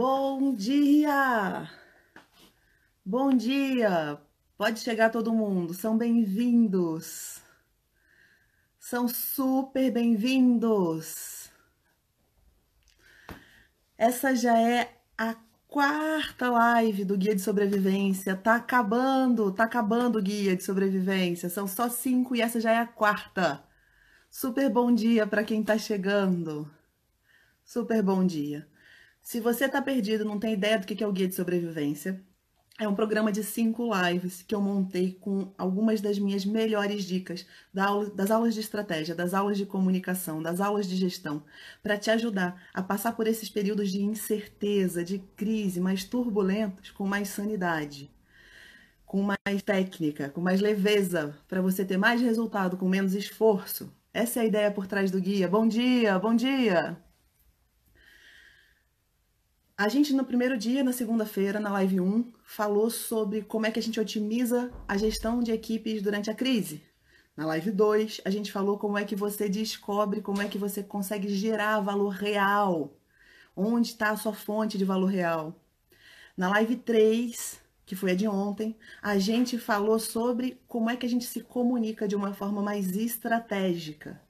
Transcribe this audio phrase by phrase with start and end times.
[0.00, 1.68] Bom dia!
[3.04, 4.16] Bom dia!
[4.56, 7.42] Pode chegar todo mundo, são bem-vindos!
[8.78, 11.50] São super bem-vindos!
[13.98, 15.34] Essa já é a
[15.66, 18.36] quarta live do Guia de Sobrevivência.
[18.36, 21.50] Tá acabando, tá acabando o Guia de Sobrevivência.
[21.50, 23.64] São só cinco e essa já é a quarta.
[24.30, 26.70] Super bom dia para quem tá chegando.
[27.64, 28.64] Super bom dia.
[29.28, 32.18] Se você está perdido, não tem ideia do que é o Guia de Sobrevivência,
[32.80, 37.44] é um programa de cinco lives que eu montei com algumas das minhas melhores dicas
[38.14, 41.44] das aulas de estratégia, das aulas de comunicação, das aulas de gestão,
[41.82, 47.06] para te ajudar a passar por esses períodos de incerteza, de crise mais turbulentos com
[47.06, 48.10] mais sanidade,
[49.04, 53.94] com mais técnica, com mais leveza, para você ter mais resultado com menos esforço.
[54.10, 55.46] Essa é a ideia por trás do guia.
[55.46, 57.07] Bom dia, bom dia!
[59.80, 63.78] A gente, no primeiro dia, na segunda-feira, na live 1, falou sobre como é que
[63.78, 66.82] a gente otimiza a gestão de equipes durante a crise.
[67.36, 70.82] Na live 2, a gente falou como é que você descobre, como é que você
[70.82, 72.92] consegue gerar valor real.
[73.54, 75.54] Onde está a sua fonte de valor real.
[76.36, 81.06] Na live 3, que foi a de ontem, a gente falou sobre como é que
[81.06, 84.20] a gente se comunica de uma forma mais estratégica.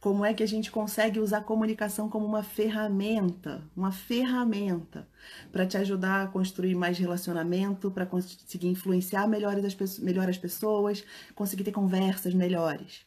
[0.00, 5.06] Como é que a gente consegue usar a comunicação como uma ferramenta, uma ferramenta
[5.52, 11.04] para te ajudar a construir mais relacionamento, para conseguir influenciar melhor as, melhor as pessoas,
[11.34, 13.04] conseguir ter conversas melhores.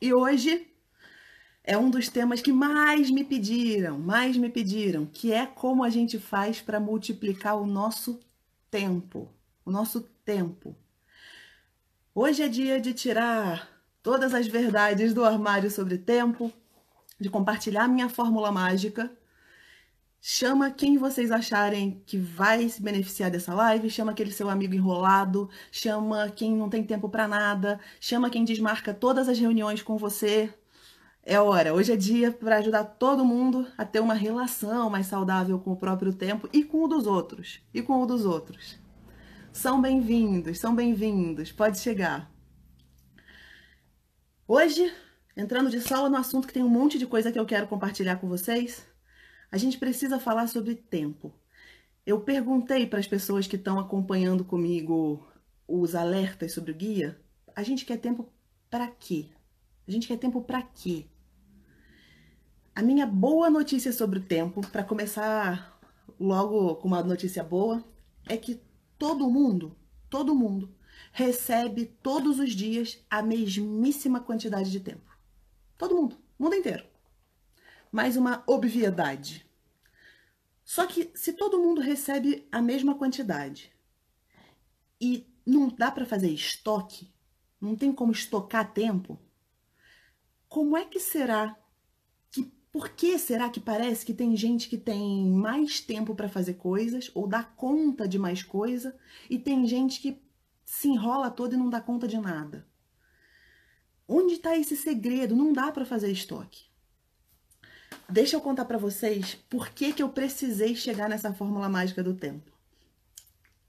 [0.00, 0.66] E hoje
[1.62, 5.90] é um dos temas que mais me pediram, mais me pediram, que é como a
[5.90, 8.18] gente faz para multiplicar o nosso
[8.70, 9.30] tempo,
[9.62, 10.74] o nosso tempo.
[12.14, 13.73] Hoje é dia de tirar
[14.04, 16.52] todas as verdades do armário sobre tempo,
[17.18, 19.10] de compartilhar minha fórmula mágica.
[20.20, 25.48] Chama quem vocês acharem que vai se beneficiar dessa live, chama aquele seu amigo enrolado,
[25.72, 30.52] chama quem não tem tempo para nada, chama quem desmarca todas as reuniões com você.
[31.22, 35.58] É hora, hoje é dia para ajudar todo mundo a ter uma relação mais saudável
[35.58, 38.78] com o próprio tempo e com o dos outros, e com o dos outros.
[39.50, 42.33] São bem-vindos, são bem-vindos, pode chegar.
[44.46, 44.92] Hoje,
[45.34, 48.16] entrando de sola no assunto que tem um monte de coisa que eu quero compartilhar
[48.16, 48.86] com vocês,
[49.50, 51.32] a gente precisa falar sobre tempo.
[52.04, 55.26] Eu perguntei para as pessoas que estão acompanhando comigo
[55.66, 57.18] os alertas sobre o guia,
[57.56, 58.30] a gente quer tempo
[58.68, 59.30] para quê?
[59.88, 61.06] A gente quer tempo para quê?
[62.74, 65.80] A minha boa notícia sobre o tempo, para começar
[66.20, 67.82] logo com uma notícia boa,
[68.28, 68.60] é que
[68.98, 69.74] todo mundo,
[70.10, 70.68] todo mundo
[71.16, 75.16] recebe todos os dias a mesmíssima quantidade de tempo.
[75.78, 76.84] Todo mundo, mundo inteiro.
[77.92, 79.48] Mais uma obviedade.
[80.64, 83.72] Só que se todo mundo recebe a mesma quantidade
[85.00, 87.14] e não dá para fazer estoque,
[87.60, 89.16] não tem como estocar tempo,
[90.48, 91.56] como é que será
[92.32, 96.54] que por que será que parece que tem gente que tem mais tempo para fazer
[96.54, 98.98] coisas ou dá conta de mais coisa
[99.30, 100.23] e tem gente que
[100.64, 102.66] se enrola todo e não dá conta de nada.
[104.06, 105.34] Onde está esse segredo?
[105.34, 106.66] Não dá para fazer estoque.
[108.08, 112.14] Deixa eu contar para vocês por que, que eu precisei chegar nessa fórmula mágica do
[112.14, 112.50] tempo.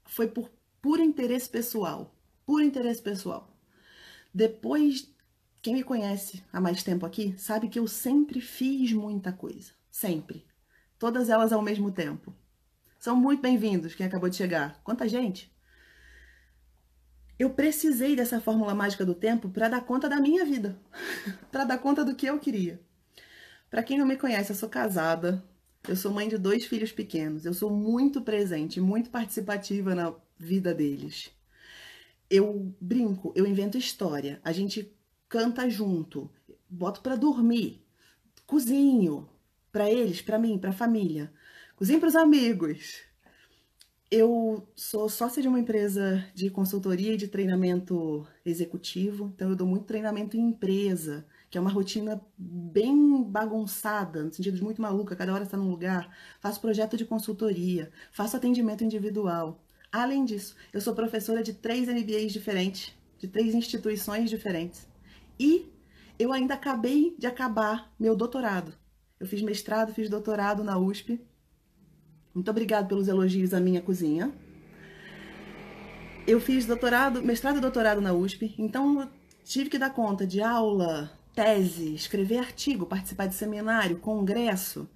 [0.04, 2.14] Foi por puro interesse pessoal.
[2.44, 3.50] Puro interesse pessoal.
[4.32, 5.10] Depois,
[5.62, 9.72] quem me conhece há mais tempo aqui sabe que eu sempre fiz muita coisa.
[9.90, 10.44] Sempre.
[10.98, 12.34] Todas elas ao mesmo tempo.
[12.98, 14.80] São muito bem-vindos quem acabou de chegar.
[14.84, 15.55] Quanta gente!
[17.38, 20.78] Eu precisei dessa fórmula mágica do tempo para dar conta da minha vida,
[21.52, 22.80] para dar conta do que eu queria.
[23.68, 25.44] Para quem não me conhece, eu sou casada,
[25.88, 30.74] eu sou mãe de dois filhos pequenos, eu sou muito presente, muito participativa na vida
[30.74, 31.30] deles.
[32.30, 34.92] Eu brinco, eu invento história, a gente
[35.28, 36.30] canta junto,
[36.68, 37.84] boto para dormir,
[38.46, 39.28] cozinho
[39.70, 41.32] para eles, para mim, para a família,
[41.76, 43.02] cozinho para os amigos,
[44.10, 49.66] eu sou sócia de uma empresa de consultoria e de treinamento executivo, então eu dou
[49.66, 55.16] muito treinamento em empresa, que é uma rotina bem bagunçada, no sentido de muito maluca,
[55.16, 56.14] cada hora está num lugar.
[56.40, 59.60] Faço projeto de consultoria, faço atendimento individual.
[59.90, 64.86] Além disso, eu sou professora de três MBAs diferentes, de três instituições diferentes.
[65.38, 65.68] E
[66.18, 68.72] eu ainda acabei de acabar meu doutorado.
[69.18, 71.20] Eu fiz mestrado, fiz doutorado na USP
[72.36, 74.30] muito obrigada pelos elogios à minha cozinha.
[76.26, 79.10] Eu fiz doutorado, mestrado e doutorado na USP, então
[79.42, 84.86] tive que dar conta de aula, tese, escrever artigo, participar de seminário, congresso,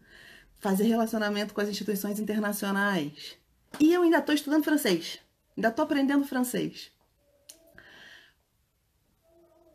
[0.59, 3.39] fazer relacionamento com as instituições internacionais.
[3.81, 5.19] E eu ainda estou estudando francês.
[5.57, 6.93] Ainda estou aprendendo francês.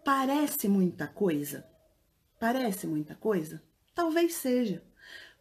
[0.03, 1.65] Parece muita coisa?
[2.39, 3.63] Parece muita coisa?
[3.95, 4.83] Talvez seja.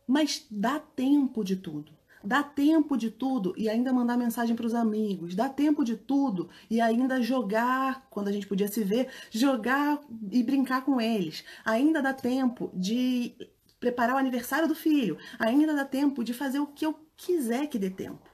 [0.07, 1.94] Mas dá tempo de tudo.
[2.25, 5.35] Dá tempo de tudo e ainda mandar mensagem para os amigos.
[5.35, 10.01] Dá tempo de tudo e ainda jogar, quando a gente podia se ver, jogar
[10.31, 11.45] e brincar com eles.
[11.65, 13.35] Ainda dá tempo de
[13.79, 15.19] preparar o aniversário do filho.
[15.39, 18.27] Ainda dá tempo de fazer o que eu quiser que dê tempo.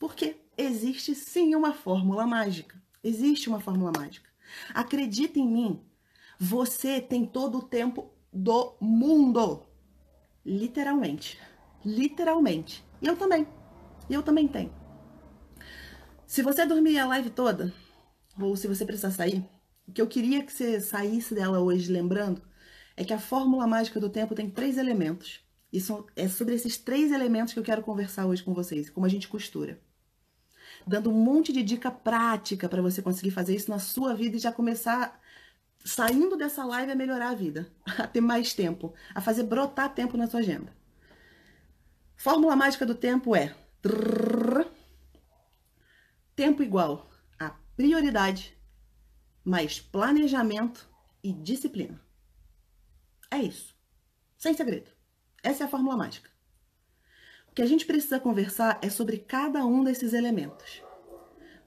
[0.00, 2.82] Porque existe sim uma fórmula mágica.
[3.04, 4.28] Existe uma fórmula mágica.
[4.74, 5.80] Acredita em mim.
[6.40, 9.62] Você tem todo o tempo do mundo.
[10.44, 11.38] Literalmente.
[11.84, 12.87] Literalmente.
[13.00, 13.46] E eu também.
[14.08, 14.72] E eu também tenho.
[16.26, 17.72] Se você dormir a live toda,
[18.38, 19.44] ou se você precisar sair,
[19.86, 22.42] o que eu queria que você saísse dela hoje lembrando
[22.96, 25.40] é que a fórmula mágica do tempo tem três elementos.
[25.72, 29.06] E são, é sobre esses três elementos que eu quero conversar hoje com vocês, como
[29.06, 29.80] a gente costura.
[30.86, 34.40] Dando um monte de dica prática para você conseguir fazer isso na sua vida e
[34.40, 35.20] já começar,
[35.84, 40.16] saindo dessa live, a melhorar a vida, a ter mais tempo, a fazer brotar tempo
[40.16, 40.77] na sua agenda.
[42.18, 43.54] Fórmula mágica do tempo é
[46.34, 48.58] tempo igual a prioridade
[49.44, 50.90] mais planejamento
[51.22, 52.00] e disciplina.
[53.30, 53.72] É isso.
[54.36, 54.90] Sem segredo.
[55.44, 56.28] Essa é a fórmula mágica.
[57.52, 60.82] O que a gente precisa conversar é sobre cada um desses elementos.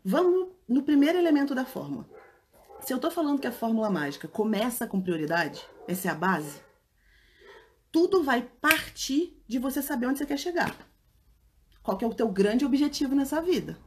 [0.03, 2.05] Vamos no primeiro elemento da fórmula.
[2.81, 6.61] Se eu estou falando que a fórmula mágica começa com prioridade, essa é a base,
[7.91, 10.75] tudo vai partir de você saber onde você quer chegar.
[11.83, 13.77] Qual que é o teu grande objetivo nessa vida?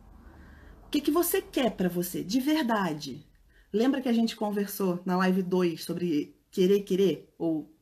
[0.87, 3.27] O que, que você quer para você, de verdade?
[3.73, 7.73] Lembra que a gente conversou na live 2 sobre querer querer ou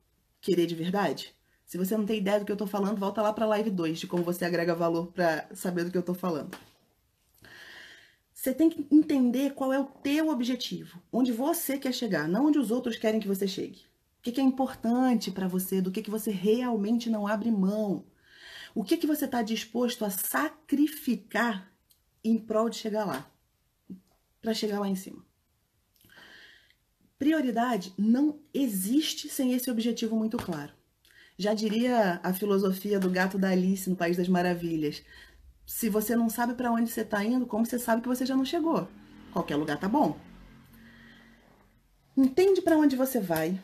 [0.41, 1.35] querer de verdade?
[1.67, 3.71] Se você não tem ideia do que eu tô falando, volta lá para a live
[3.71, 6.57] 2 de como você agrega valor para saber do que eu tô falando.
[8.33, 12.59] Você tem que entender qual é o teu objetivo, onde você quer chegar, não onde
[12.59, 13.92] os outros querem que você chegue.
[14.23, 18.07] O que, é importante para você, do que, que você realmente não abre mão.
[18.73, 21.73] O que, que você está disposto a sacrificar
[22.23, 23.29] em prol de chegar lá,
[24.41, 25.27] para chegar lá em cima.
[27.19, 30.73] Prioridade não existe sem esse objetivo muito claro.
[31.37, 35.03] Já diria a filosofia do gato da Alice no País das Maravilhas.
[35.67, 38.37] Se você não sabe para onde você está indo, como você sabe que você já
[38.37, 38.89] não chegou?
[39.33, 40.17] Qualquer lugar tá bom.
[42.17, 43.61] Entende para onde você vai,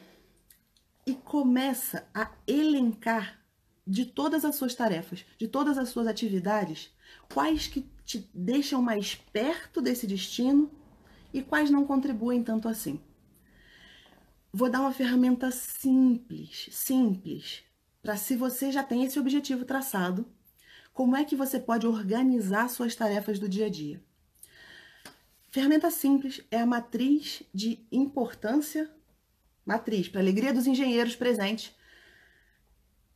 [1.08, 3.40] e começa a elencar
[3.86, 6.94] de todas as suas tarefas, de todas as suas atividades,
[7.32, 10.70] quais que te deixam mais perto desse destino
[11.32, 13.00] e quais não contribuem tanto assim.
[14.52, 17.62] Vou dar uma ferramenta simples, simples,
[18.02, 20.26] para se você já tem esse objetivo traçado,
[20.92, 24.02] como é que você pode organizar suas tarefas do dia a dia.
[25.48, 28.90] Ferramenta simples é a matriz de importância
[29.68, 31.76] matriz, para alegria dos engenheiros presentes.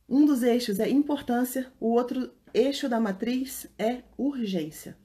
[0.07, 4.95] Um dos eixos é importância, o outro eixo da matriz é urgência.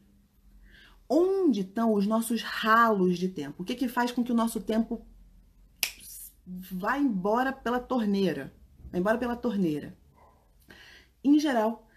[1.08, 3.62] Onde estão os nossos ralos de tempo?
[3.62, 5.06] O que, que faz com que o nosso tempo
[6.46, 8.54] vá embora pela torneira?
[8.92, 9.96] Vá embora pela torneira.
[11.24, 11.88] Em geral,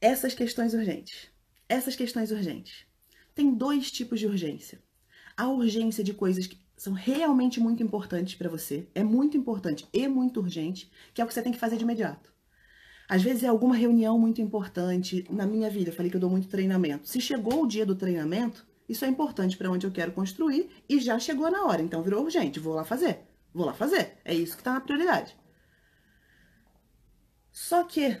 [0.00, 1.28] essas questões urgentes.
[1.68, 2.86] Essas questões urgentes.
[3.34, 4.80] Tem dois tipos de urgência.
[5.36, 10.06] A urgência de coisas que são realmente muito importantes para você, é muito importante e
[10.06, 12.32] muito urgente, que é o que você tem que fazer de imediato.
[13.08, 16.30] Às vezes é alguma reunião muito importante na minha vida, eu falei que eu dou
[16.30, 17.08] muito treinamento.
[17.08, 21.00] Se chegou o dia do treinamento, isso é importante para onde eu quero construir e
[21.00, 23.20] já chegou na hora, então virou urgente, vou lá fazer.
[23.54, 24.18] Vou lá fazer.
[24.22, 25.34] É isso que está na prioridade.
[27.50, 28.20] Só que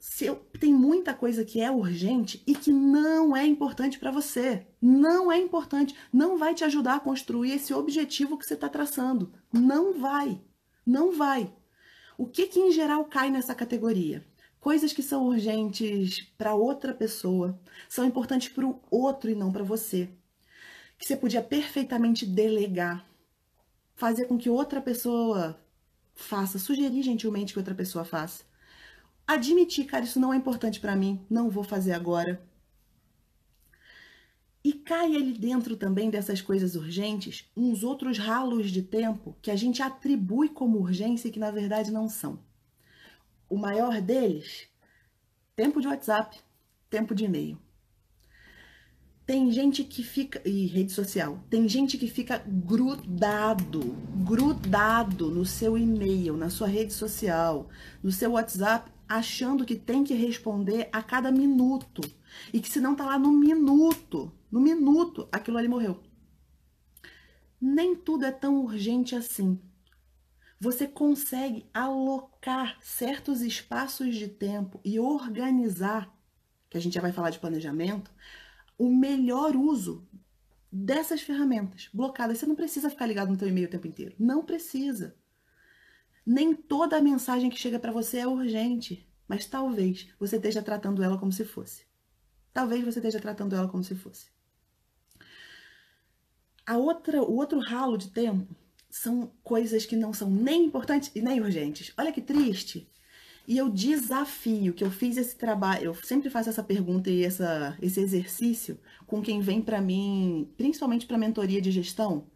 [0.00, 4.66] se eu, tem muita coisa que é urgente e que não é importante para você.
[4.80, 5.94] Não é importante.
[6.10, 9.30] Não vai te ajudar a construir esse objetivo que você está traçando.
[9.52, 10.40] Não vai.
[10.86, 11.54] Não vai.
[12.16, 14.24] O que, que em geral cai nessa categoria?
[14.58, 19.62] Coisas que são urgentes para outra pessoa, são importantes para o outro e não para
[19.62, 20.08] você.
[20.98, 23.06] Que você podia perfeitamente delegar,
[23.94, 25.60] fazer com que outra pessoa
[26.14, 28.49] faça, sugerir gentilmente que outra pessoa faça
[29.26, 32.42] admitir, cara, isso não é importante para mim, não vou fazer agora.
[34.62, 39.56] E cai ali dentro também dessas coisas urgentes uns outros ralos de tempo que a
[39.56, 42.38] gente atribui como urgência e que na verdade não são.
[43.48, 44.68] O maior deles,
[45.56, 46.38] tempo de WhatsApp,
[46.90, 47.58] tempo de e-mail.
[49.24, 50.42] Tem gente que fica.
[50.44, 51.38] E rede social.
[51.48, 57.68] Tem gente que fica grudado, grudado no seu e-mail, na sua rede social,
[58.02, 62.00] no seu WhatsApp achando que tem que responder a cada minuto.
[62.52, 66.00] E que se não tá lá no minuto, no minuto, aquilo ali morreu.
[67.60, 69.60] Nem tudo é tão urgente assim.
[70.60, 76.16] Você consegue alocar certos espaços de tempo e organizar,
[76.68, 78.12] que a gente já vai falar de planejamento,
[78.78, 80.06] o melhor uso
[80.70, 82.38] dessas ferramentas blocadas.
[82.38, 84.14] Você não precisa ficar ligado no teu e-mail o tempo inteiro.
[84.18, 85.16] Não precisa.
[86.24, 91.02] Nem toda a mensagem que chega para você é urgente, mas talvez você esteja tratando
[91.02, 91.84] ela como se fosse.
[92.52, 94.26] Talvez você esteja tratando ela como se fosse.
[96.66, 98.54] A outra, o outro ralo de tempo
[98.88, 101.92] são coisas que não são nem importantes e nem urgentes.
[101.96, 102.90] Olha que triste.
[103.46, 107.76] E eu desafio que eu fiz esse trabalho, eu sempre faço essa pergunta e essa,
[107.80, 112.26] esse exercício com quem vem para mim, principalmente para mentoria de gestão.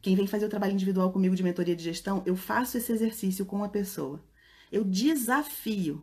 [0.00, 3.44] Quem vem fazer o trabalho individual comigo de mentoria de gestão, eu faço esse exercício
[3.44, 4.22] com a pessoa.
[4.70, 6.02] Eu desafio.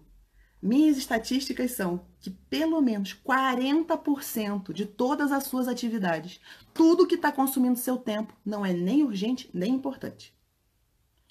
[0.61, 6.41] Minhas estatísticas são que pelo menos 40% de todas as suas atividades,
[6.73, 10.35] tudo que está consumindo seu tempo, não é nem urgente nem importante.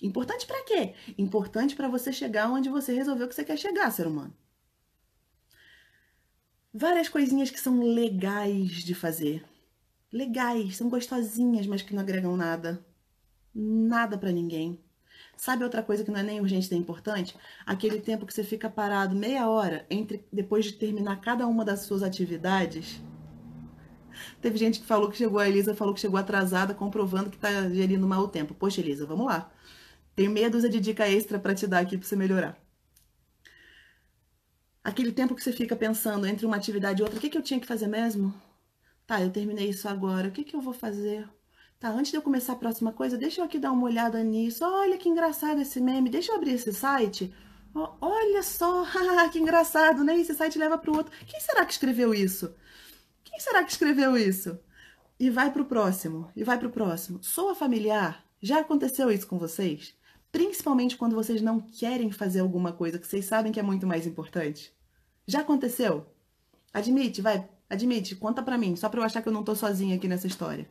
[0.00, 0.94] Importante para quê?
[1.16, 4.35] Importante para você chegar onde você resolveu que você quer chegar, ser humano.
[6.73, 9.44] Várias coisinhas que são legais de fazer.
[10.14, 12.87] Legais, são gostosinhas, mas que não agregam nada.
[13.52, 14.80] Nada para ninguém.
[15.37, 17.37] Sabe outra coisa que não é nem urgente nem importante?
[17.66, 21.80] Aquele tempo que você fica parado meia hora entre depois de terminar cada uma das
[21.80, 23.02] suas atividades.
[24.40, 27.68] Teve gente que falou que chegou, a Elisa falou que chegou atrasada, comprovando que tá
[27.71, 28.54] gerindo mal o tempo.
[28.54, 29.50] Poxa, Elisa, vamos lá.
[30.14, 32.56] Tenho meia dúzia de dica extra para te dar aqui para você melhorar.
[34.85, 37.42] Aquele tempo que você fica pensando entre uma atividade e outra, o que, que eu
[37.42, 38.33] tinha que fazer mesmo?
[39.07, 41.29] Tá, eu terminei isso agora, o que, que eu vou fazer?
[41.79, 44.65] Tá, antes de eu começar a próxima coisa, deixa eu aqui dar uma olhada nisso.
[44.65, 47.35] Olha que engraçado esse meme, deixa eu abrir esse site.
[47.75, 48.87] Oh, olha só,
[49.31, 50.19] que engraçado, né?
[50.19, 51.13] Esse site leva para o outro.
[51.27, 52.55] Quem será que escreveu isso?
[53.23, 54.59] Quem será que escreveu isso?
[55.19, 57.23] E vai para o próximo, e vai para o próximo.
[57.23, 58.25] Soa familiar?
[58.41, 59.95] Já aconteceu isso com vocês?
[60.33, 64.07] Principalmente quando vocês não querem fazer alguma coisa que vocês sabem que é muito mais
[64.07, 64.73] importante.
[65.27, 66.07] Já aconteceu?
[66.73, 69.97] Admite, vai, admite, conta pra mim, só pra eu achar que eu não tô sozinha
[69.97, 70.69] aqui nessa história.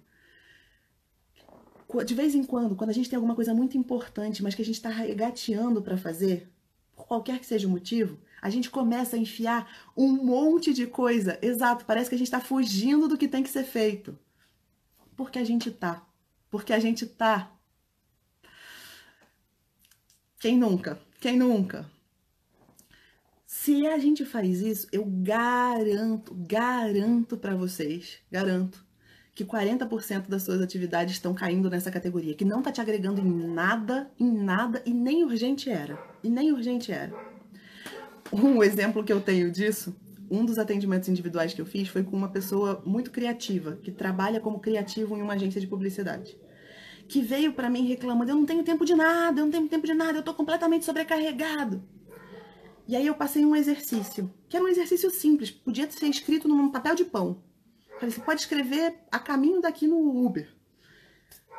[2.06, 4.66] De vez em quando, quando a gente tem alguma coisa muito importante, mas que a
[4.66, 6.52] gente tá regateando para fazer,
[6.96, 11.38] por qualquer que seja o motivo, a gente começa a enfiar um monte de coisa.
[11.42, 14.18] Exato, parece que a gente tá fugindo do que tem que ser feito.
[15.16, 16.04] Porque a gente tá.
[16.50, 17.54] Porque a gente tá
[20.44, 21.00] quem nunca?
[21.22, 21.90] Quem nunca?
[23.64, 28.86] Se a gente faz isso, eu garanto, garanto para vocês, garanto
[29.34, 33.48] que 40% das suas atividades estão caindo nessa categoria, que não tá te agregando em
[33.48, 35.98] nada, em nada e nem urgente era.
[36.22, 37.14] E nem urgente era.
[38.34, 39.96] Um exemplo que eu tenho disso,
[40.30, 44.42] um dos atendimentos individuais que eu fiz foi com uma pessoa muito criativa, que trabalha
[44.42, 46.38] como criativo em uma agência de publicidade
[47.08, 49.86] que veio para mim reclamando: eu não tenho tempo de nada, eu não tenho tempo
[49.86, 51.82] de nada, eu tô completamente sobrecarregado.
[52.88, 56.70] E aí eu passei um exercício, que era um exercício simples, podia ser escrito num
[56.70, 57.42] papel de pão.
[57.96, 60.54] Falei, você pode escrever a caminho daqui no Uber.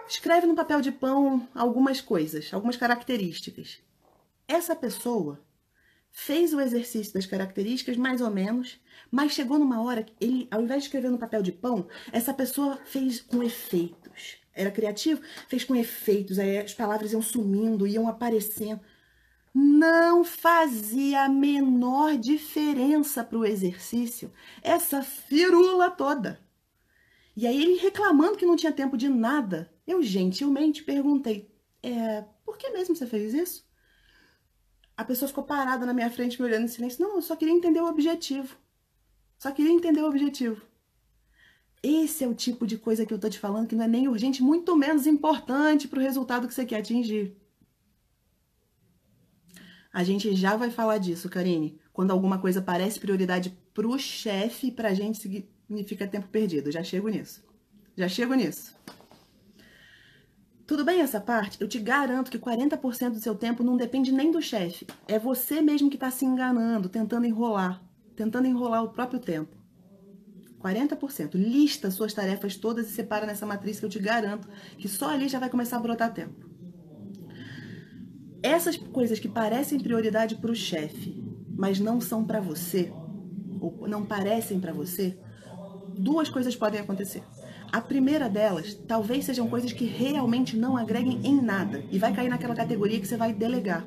[0.07, 3.81] Escreve no papel de pão algumas coisas, algumas características.
[4.47, 5.43] Essa pessoa
[6.11, 8.79] fez o exercício das características, mais ou menos,
[9.11, 12.35] mas chegou numa hora que ele, ao invés de escrever no papel de pão, essa
[12.35, 18.09] pessoa fez com efeitos era criativo, fez com efeitos, aí as palavras iam sumindo, iam
[18.09, 18.81] aparecendo.
[19.55, 26.41] Não fazia a menor diferença para o exercício essa firula toda.
[27.37, 32.59] E aí ele reclamando que não tinha tempo de nada, eu gentilmente perguntei: é, por
[32.59, 33.65] que mesmo você fez isso?
[34.97, 37.01] A pessoa ficou parada na minha frente me olhando em silêncio.
[37.03, 38.57] Não, eu só queria entender o objetivo.
[39.39, 40.63] Só queria entender o objetivo.
[41.83, 44.09] Esse é o tipo de coisa que eu tô te falando que não é nem
[44.09, 47.37] urgente, muito menos importante para o resultado que você quer atingir.
[49.95, 51.79] A gente já vai falar disso, Karine.
[51.93, 56.73] Quando alguma coisa parece prioridade para o chefe, para a gente significa tempo perdido.
[56.73, 57.45] Já chego nisso.
[57.97, 58.75] Já chego nisso.
[60.67, 61.61] Tudo bem essa parte?
[61.61, 64.85] Eu te garanto que 40% do seu tempo não depende nem do chefe.
[65.07, 67.81] É você mesmo que está se enganando, tentando enrolar,
[68.17, 69.57] tentando enrolar o próprio tempo.
[70.61, 71.35] 40%.
[71.35, 75.29] Lista suas tarefas todas e separa nessa matriz que eu te garanto que só ali
[75.29, 76.44] já vai começar a brotar tempo.
[78.45, 81.25] Essas coisas que parecem prioridade para o chefe,
[81.57, 82.93] mas não são para você,
[83.59, 85.17] ou não parecem para você,
[85.97, 87.23] duas coisas podem acontecer.
[87.73, 92.29] A primeira delas, talvez sejam coisas que realmente não agreguem em nada e vai cair
[92.29, 93.83] naquela categoria que você vai delegar.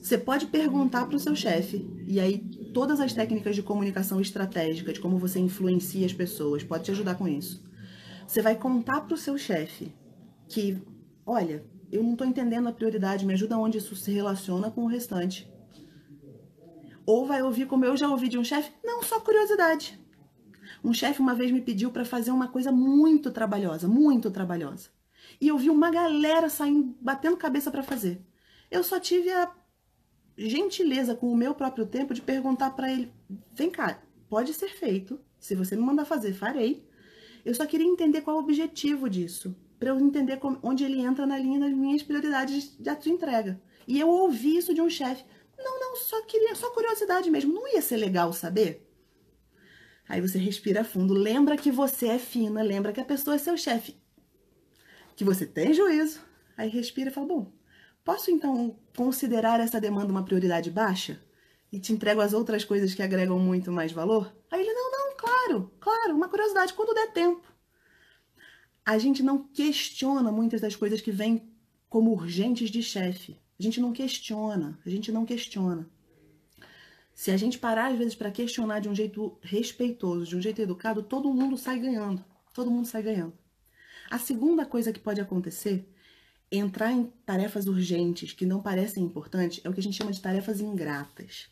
[0.00, 2.38] Você pode perguntar para o seu chefe, e aí
[2.72, 7.16] todas as técnicas de comunicação estratégica, de como você influencia as pessoas, pode te ajudar
[7.16, 7.60] com isso.
[8.24, 9.92] Você vai contar para o seu chefe
[10.46, 10.80] que,
[11.26, 14.88] olha, eu não estou entendendo a prioridade, me ajuda onde isso se relaciona com o
[14.88, 15.46] restante.
[17.04, 20.00] Ou vai ouvir como eu já ouvi de um chefe, não, só curiosidade.
[20.82, 24.88] Um chefe uma vez me pediu para fazer uma coisa muito trabalhosa, muito trabalhosa.
[25.38, 28.24] E eu vi uma galera saindo, batendo cabeça para fazer.
[28.70, 29.52] Eu só tive a
[30.36, 33.12] gentileza com o meu próprio tempo de perguntar para ele:
[33.52, 35.20] vem cá, pode ser feito.
[35.38, 36.88] Se você me mandar fazer, farei.
[37.44, 41.26] Eu só queria entender qual o objetivo disso, para eu entender como, onde ele entra
[41.26, 43.60] na linha das minhas prioridades de de entrega.
[43.84, 45.24] E eu ouvi isso de um chefe.
[45.58, 47.52] Não, não, só queria, só curiosidade mesmo.
[47.52, 48.88] Não ia ser legal saber?
[50.08, 53.56] Aí você respira fundo, lembra que você é fina, lembra que a pessoa é seu
[53.56, 54.00] chefe,
[55.16, 56.20] que você tem juízo.
[56.56, 57.52] Aí respira e fala: bom,
[58.04, 61.20] Posso então considerar essa demanda uma prioridade baixa?
[61.72, 64.32] E te entrego as outras coisas que agregam muito mais valor?
[64.48, 67.51] Aí ele, não, não, claro, claro, uma curiosidade, quando der tempo.
[68.84, 71.48] A gente não questiona muitas das coisas que vêm
[71.88, 73.38] como urgentes de chefe.
[73.58, 75.88] A gente não questiona, a gente não questiona.
[77.14, 80.60] Se a gente parar às vezes para questionar de um jeito respeitoso, de um jeito
[80.60, 82.24] educado, todo mundo sai ganhando.
[82.52, 83.34] Todo mundo sai ganhando.
[84.10, 85.88] A segunda coisa que pode acontecer
[86.50, 90.20] entrar em tarefas urgentes que não parecem importantes é o que a gente chama de
[90.20, 91.48] tarefas ingratas.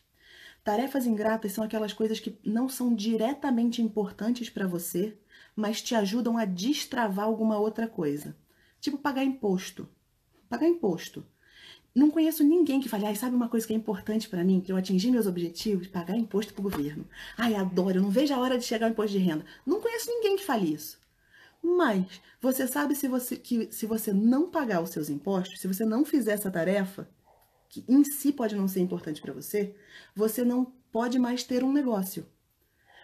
[0.63, 5.17] Tarefas ingratas são aquelas coisas que não são diretamente importantes para você,
[5.55, 8.35] mas te ajudam a destravar alguma outra coisa.
[8.79, 9.87] Tipo pagar imposto.
[10.49, 11.25] Pagar imposto.
[11.93, 14.71] Não conheço ninguém que fale, ai, sabe uma coisa que é importante para mim, que
[14.71, 15.87] eu atingi meus objetivos?
[15.87, 17.05] Pagar imposto pro governo.
[17.37, 19.45] Ai, adoro, eu não vejo a hora de chegar o imposto de renda.
[19.65, 20.99] Não conheço ninguém que fale isso.
[21.61, 22.05] Mas
[22.41, 26.05] você sabe se você, que se você não pagar os seus impostos, se você não
[26.05, 27.09] fizer essa tarefa,
[27.69, 29.75] que em si pode não ser importante para você,
[30.15, 32.25] você não pode mais ter um negócio.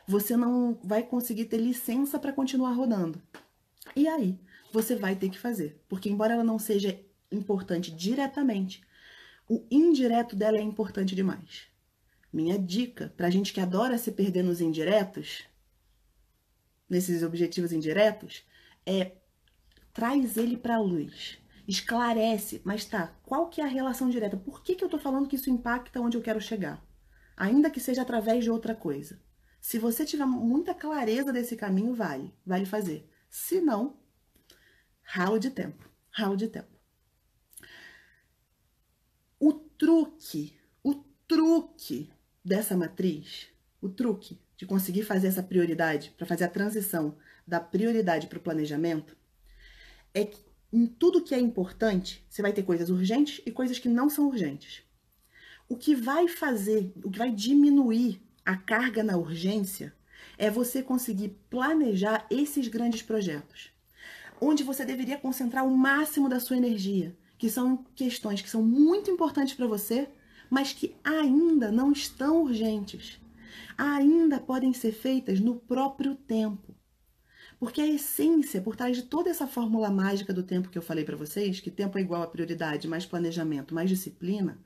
[0.08, 3.22] Você não vai conseguir ter licença para continuar rodando.
[3.96, 4.40] E aí,
[4.72, 7.00] você vai ter que fazer, porque embora ela não seja
[7.32, 8.82] importante diretamente,
[9.50, 11.68] o indireto dela é importante demais.
[12.32, 15.44] Minha dica para gente que adora se perder nos indiretos
[16.90, 18.44] nesses objetivos indiretos
[18.86, 19.14] é
[19.94, 24.38] traz ele para a luz, esclarece, mas tá, qual que é a relação direta?
[24.38, 26.82] Por que, que eu tô falando que isso impacta onde eu quero chegar?
[27.36, 29.20] Ainda que seja através de outra coisa.
[29.68, 33.06] Se você tiver muita clareza desse caminho, vale, vale fazer.
[33.30, 33.98] Se não,
[35.02, 36.74] ralo de tempo, ralo de tempo.
[39.38, 40.96] O truque, o
[41.28, 42.10] truque
[42.46, 43.50] dessa matriz,
[43.82, 48.42] o truque de conseguir fazer essa prioridade, para fazer a transição da prioridade para o
[48.42, 49.18] planejamento,
[50.14, 53.90] é que em tudo que é importante, você vai ter coisas urgentes e coisas que
[53.90, 54.84] não são urgentes.
[55.68, 59.94] O que vai fazer, o que vai diminuir a carga na urgência
[60.38, 63.72] é você conseguir planejar esses grandes projetos,
[64.40, 69.12] onde você deveria concentrar o máximo da sua energia, que são questões que são muito
[69.12, 70.08] importantes para você,
[70.50, 73.20] mas que ainda não estão urgentes
[73.78, 76.76] ainda podem ser feitas no próprio tempo.
[77.60, 81.04] Porque a essência por trás de toda essa fórmula mágica do tempo que eu falei
[81.04, 84.60] para vocês, que tempo é igual a prioridade, mais planejamento, mais disciplina,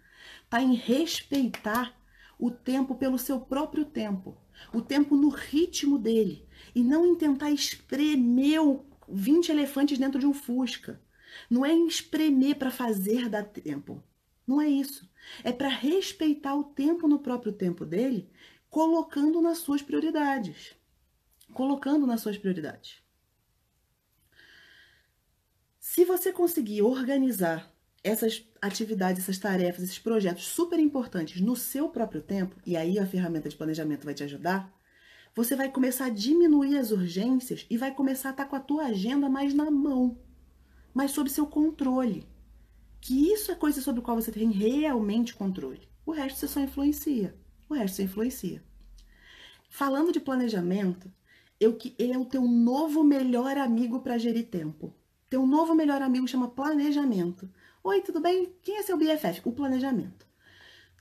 [0.43, 1.97] está em respeitar
[2.41, 4.35] o tempo pelo seu próprio tempo,
[4.73, 8.59] o tempo no ritmo dele, e não em tentar espremer
[9.07, 10.99] 20 elefantes dentro de um fusca.
[11.47, 14.03] Não é em espremer para fazer dar tempo.
[14.45, 15.07] Não é isso.
[15.43, 18.27] É para respeitar o tempo no próprio tempo dele
[18.71, 20.75] colocando nas suas prioridades.
[21.53, 23.03] Colocando nas suas prioridades.
[25.79, 27.70] Se você conseguir organizar
[28.03, 33.05] essas atividades, essas tarefas, esses projetos super importantes no seu próprio tempo, e aí a
[33.05, 34.71] ferramenta de planejamento vai te ajudar,
[35.35, 38.85] você vai começar a diminuir as urgências e vai começar a estar com a tua
[38.85, 40.17] agenda mais na mão,
[40.93, 42.27] mais sob seu controle.
[42.99, 45.87] Que isso é coisa sobre a qual você tem realmente controle.
[46.05, 47.35] O resto você só influencia
[47.71, 48.63] o resto você influencia.
[49.69, 51.11] Falando de planejamento,
[51.59, 54.93] eu que ele é o teu novo melhor amigo para gerir tempo.
[55.29, 57.49] Teu novo melhor amigo chama planejamento.
[57.83, 58.53] Oi, tudo bem?
[58.61, 59.41] Quem é seu BFF?
[59.43, 60.27] O planejamento.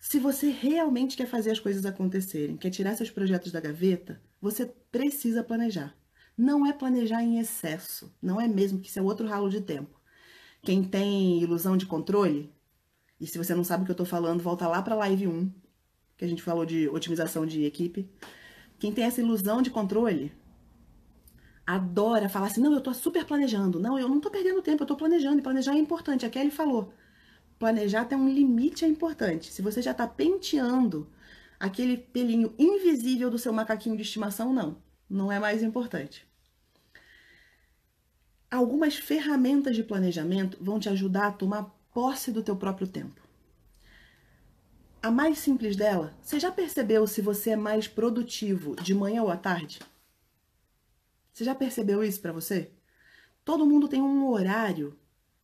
[0.00, 4.64] Se você realmente quer fazer as coisas acontecerem, quer tirar seus projetos da gaveta, você
[4.90, 5.94] precisa planejar.
[6.38, 10.00] Não é planejar em excesso, não é mesmo que isso é outro ralo de tempo.
[10.62, 12.50] Quem tem ilusão de controle,
[13.20, 15.52] e se você não sabe o que eu tô falando, volta lá para live 1,
[16.16, 18.08] que a gente falou de otimização de equipe.
[18.78, 20.32] Quem tem essa ilusão de controle
[21.66, 23.78] adora falar assim: não, eu tô super planejando.
[23.78, 25.38] Não, eu não tô perdendo tempo, eu tô planejando.
[25.38, 26.26] E planejar é importante.
[26.26, 26.92] A Kelly falou:
[27.58, 29.52] planejar tem um limite é importante.
[29.52, 31.08] Se você já está penteando
[31.58, 34.76] aquele pelinho invisível do seu macaquinho de estimação, não.
[35.08, 36.26] Não é mais importante.
[38.50, 43.20] Algumas ferramentas de planejamento vão te ajudar a tomar posse do teu próprio tempo.
[45.02, 49.30] A mais simples dela, você já percebeu se você é mais produtivo de manhã ou
[49.30, 49.80] à tarde?
[51.32, 52.72] Você já percebeu isso para você?
[53.44, 54.98] Todo mundo tem um horário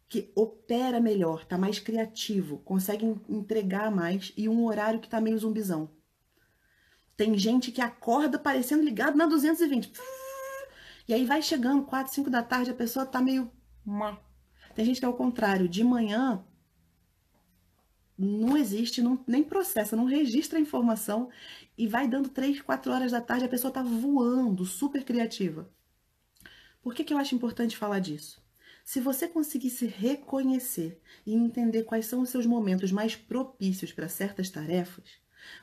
[0.09, 5.39] que opera melhor, tá mais criativo, consegue entregar mais e um horário que tá meio
[5.39, 5.91] zumbizão.
[7.17, 9.93] Tem gente que acorda parecendo ligado na 220.
[11.09, 13.51] E aí vai chegando 4, 5 da tarde, a pessoa tá meio.
[14.75, 16.45] Tem gente que é o contrário, de manhã
[18.19, 21.29] não existe, não, nem processa, não registra a informação
[21.77, 25.71] e vai dando 3, 4 horas da tarde, a pessoa tá voando, super criativa.
[26.83, 28.41] Por que, que eu acho importante falar disso?
[28.85, 34.09] Se você conseguir se reconhecer e entender quais são os seus momentos mais propícios para
[34.09, 35.05] certas tarefas,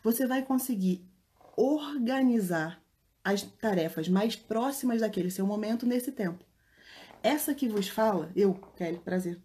[0.04, 1.08] você vai conseguir
[1.56, 2.84] organizar
[3.24, 6.44] as tarefas mais próximas daquele seu momento nesse tempo.
[7.24, 9.42] Essa que vos fala, eu, Kelly, prazer,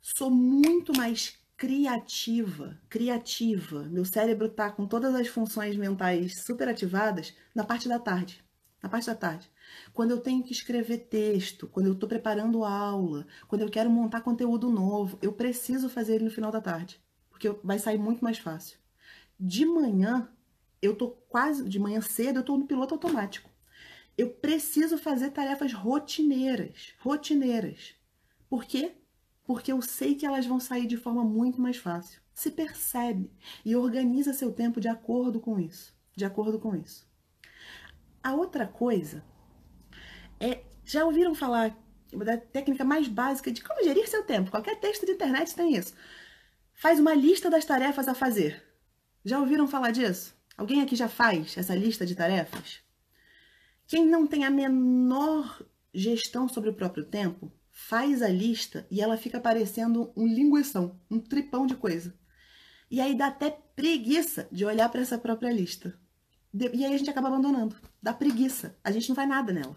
[0.00, 3.82] sou muito mais criativa, criativa.
[3.82, 8.42] Meu cérebro tá com todas as funções mentais super ativadas na parte da tarde.
[8.82, 9.52] Na parte da tarde.
[9.92, 14.22] Quando eu tenho que escrever texto, quando eu estou preparando aula, quando eu quero montar
[14.22, 18.38] conteúdo novo, eu preciso fazer ele no final da tarde, porque vai sair muito mais
[18.38, 18.78] fácil.
[19.38, 20.30] De manhã,
[20.80, 23.50] eu tô quase de manhã cedo, eu tô no piloto automático.
[24.16, 27.94] Eu preciso fazer tarefas rotineiras, rotineiras.
[28.48, 28.94] Por quê?
[29.50, 32.20] Porque eu sei que elas vão sair de forma muito mais fácil.
[32.32, 33.32] Se percebe
[33.64, 37.04] e organiza seu tempo de acordo com isso, de acordo com isso.
[38.22, 39.24] A outra coisa
[40.38, 41.76] é, já ouviram falar
[42.12, 44.52] da técnica mais básica de como gerir seu tempo?
[44.52, 45.94] Qualquer texto de internet tem isso.
[46.72, 48.62] Faz uma lista das tarefas a fazer.
[49.24, 50.32] Já ouviram falar disso?
[50.56, 52.84] Alguém aqui já faz essa lista de tarefas?
[53.88, 55.60] Quem não tem a menor
[55.92, 57.52] gestão sobre o próprio tempo,
[57.88, 62.14] faz a lista e ela fica parecendo um linguição, um tripão de coisa.
[62.90, 65.98] E aí dá até preguiça de olhar para essa própria lista.
[66.52, 67.76] E aí a gente acaba abandonando.
[68.02, 68.76] Dá preguiça.
[68.82, 69.76] A gente não faz nada nela.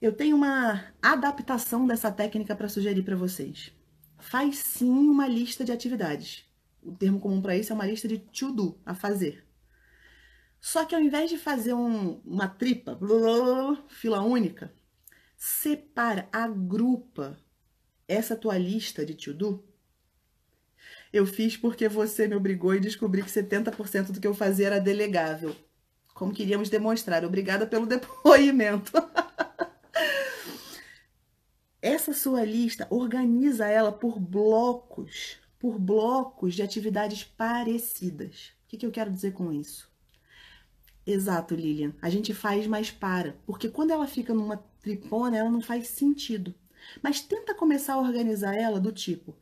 [0.00, 3.72] Eu tenho uma adaptação dessa técnica para sugerir para vocês.
[4.18, 6.48] Faz sim uma lista de atividades
[6.82, 9.44] o termo comum para isso é uma lista de to do, a fazer.
[10.60, 14.72] Só que ao invés de fazer um, uma tripa, blá, fila única,
[15.38, 17.38] separa, agrupa
[18.06, 19.64] essa tua lista de to do.
[21.10, 24.78] Eu fiz porque você me obrigou e descobri que 70% do que eu fazia era
[24.78, 25.56] delegável.
[26.12, 27.24] Como queríamos demonstrar.
[27.24, 28.92] Obrigada pelo depoimento.
[31.80, 38.52] Essa sua lista, organiza ela por blocos por blocos de atividades parecidas.
[38.64, 39.90] O que, que eu quero dizer com isso?
[41.04, 41.94] Exato, Lilian.
[42.00, 43.36] A gente faz, mas para.
[43.46, 46.54] Porque quando ela fica numa tripona, ela não faz sentido.
[47.02, 49.36] Mas tenta começar a organizar ela do tipo: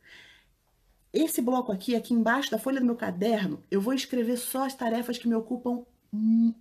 [1.13, 4.75] esse bloco aqui, aqui embaixo da folha do meu caderno, eu vou escrever só as
[4.75, 5.85] tarefas que me ocupam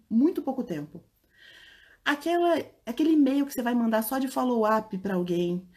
[0.09, 1.03] muito pouco tempo.
[2.05, 5.69] Aquela, aquele e-mail que você vai mandar só de follow-up para alguém,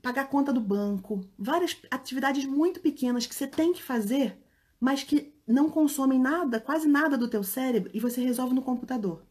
[0.00, 4.38] pagar conta do banco, várias atividades muito pequenas que você tem que fazer,
[4.78, 9.24] mas que não consomem nada, quase nada do teu cérebro e você resolve no computador.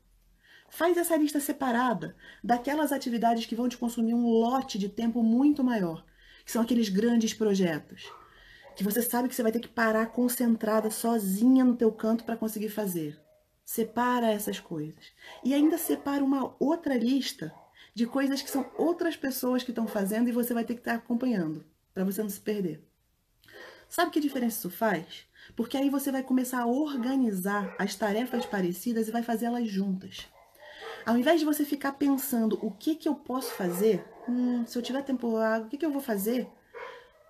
[0.75, 5.63] Faz essa lista separada daquelas atividades que vão te consumir um lote de tempo muito
[5.63, 6.03] maior,
[6.43, 8.12] que são aqueles grandes projetos,
[8.75, 12.36] que você sabe que você vai ter que parar concentrada sozinha no teu canto para
[12.36, 13.21] conseguir fazer.
[13.63, 15.12] Separa essas coisas.
[15.43, 17.53] E ainda separa uma outra lista
[17.93, 20.95] de coisas que são outras pessoas que estão fazendo e você vai ter que estar
[20.95, 22.83] acompanhando, para você não se perder.
[23.88, 25.27] Sabe que diferença isso faz?
[25.55, 30.33] Porque aí você vai começar a organizar as tarefas parecidas e vai fazer elas juntas.
[31.06, 34.82] Ao invés de você ficar pensando o que que eu posso fazer, hum, se eu
[34.82, 36.48] tiver tempo o que que eu vou fazer?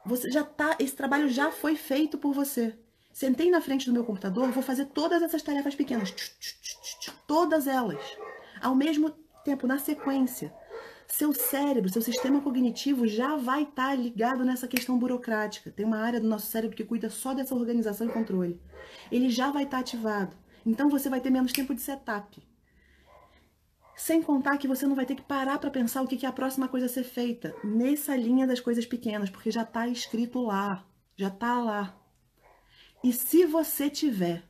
[0.05, 2.77] Você já tá, esse trabalho já foi feito por você.
[3.11, 6.13] Sentei na frente do meu computador, vou fazer todas essas tarefas pequenas,
[7.27, 8.01] todas elas,
[8.61, 9.11] ao mesmo
[9.43, 10.53] tempo, na sequência,
[11.07, 15.71] seu cérebro, seu sistema cognitivo já vai estar tá ligado nessa questão burocrática.
[15.71, 18.59] Tem uma área do nosso cérebro que cuida só dessa organização e controle.
[19.11, 20.35] Ele já vai estar tá ativado.
[20.65, 22.41] Então você vai ter menos tempo de setup.
[23.95, 26.33] Sem contar que você não vai ter que parar para pensar o que é a
[26.33, 30.85] próxima coisa a ser feita nessa linha das coisas pequenas, porque já está escrito lá,
[31.15, 31.95] já está lá.
[33.03, 34.43] E se você tiver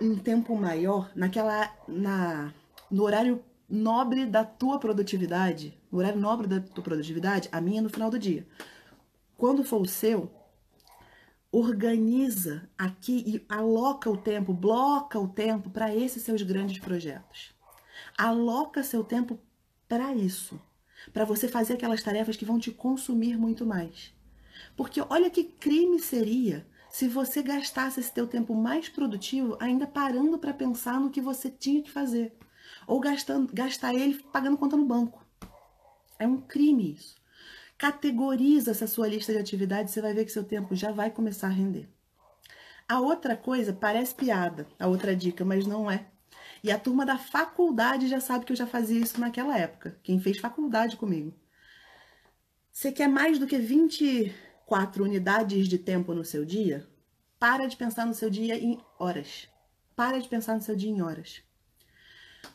[0.00, 2.52] um tempo maior naquela na
[2.90, 7.88] no horário nobre da tua produtividade, o horário nobre da tua produtividade, a minha no
[7.88, 8.46] final do dia.
[9.36, 10.30] Quando for o seu,
[11.52, 17.54] organiza aqui e aloca o tempo, bloca o tempo para esses seus grandes projetos.
[18.22, 19.40] Aloca seu tempo
[19.88, 20.60] para isso,
[21.10, 24.12] para você fazer aquelas tarefas que vão te consumir muito mais.
[24.76, 30.38] Porque olha que crime seria se você gastasse esse teu tempo mais produtivo ainda parando
[30.38, 32.36] para pensar no que você tinha que fazer,
[32.86, 35.24] ou gastando, gastar ele pagando conta no banco.
[36.18, 37.16] É um crime isso.
[37.78, 41.46] Categoriza essa sua lista de atividades, você vai ver que seu tempo já vai começar
[41.46, 41.88] a render.
[42.86, 46.10] A outra coisa parece piada, a outra dica, mas não é.
[46.62, 49.98] E a turma da faculdade já sabe que eu já fazia isso naquela época.
[50.02, 51.34] Quem fez faculdade comigo.
[52.70, 56.88] Você quer mais do que 24 unidades de tempo no seu dia?
[57.38, 59.48] Para de pensar no seu dia em horas.
[59.96, 61.42] Para de pensar no seu dia em horas.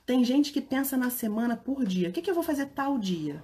[0.06, 2.10] Tem gente que pensa na semana por dia.
[2.10, 3.44] O que, que eu vou fazer tal dia?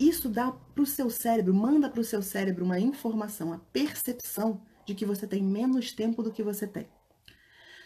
[0.00, 4.62] Isso dá para o seu cérebro, manda para o seu cérebro uma informação, a percepção
[4.84, 6.88] de que você tem menos tempo do que você tem.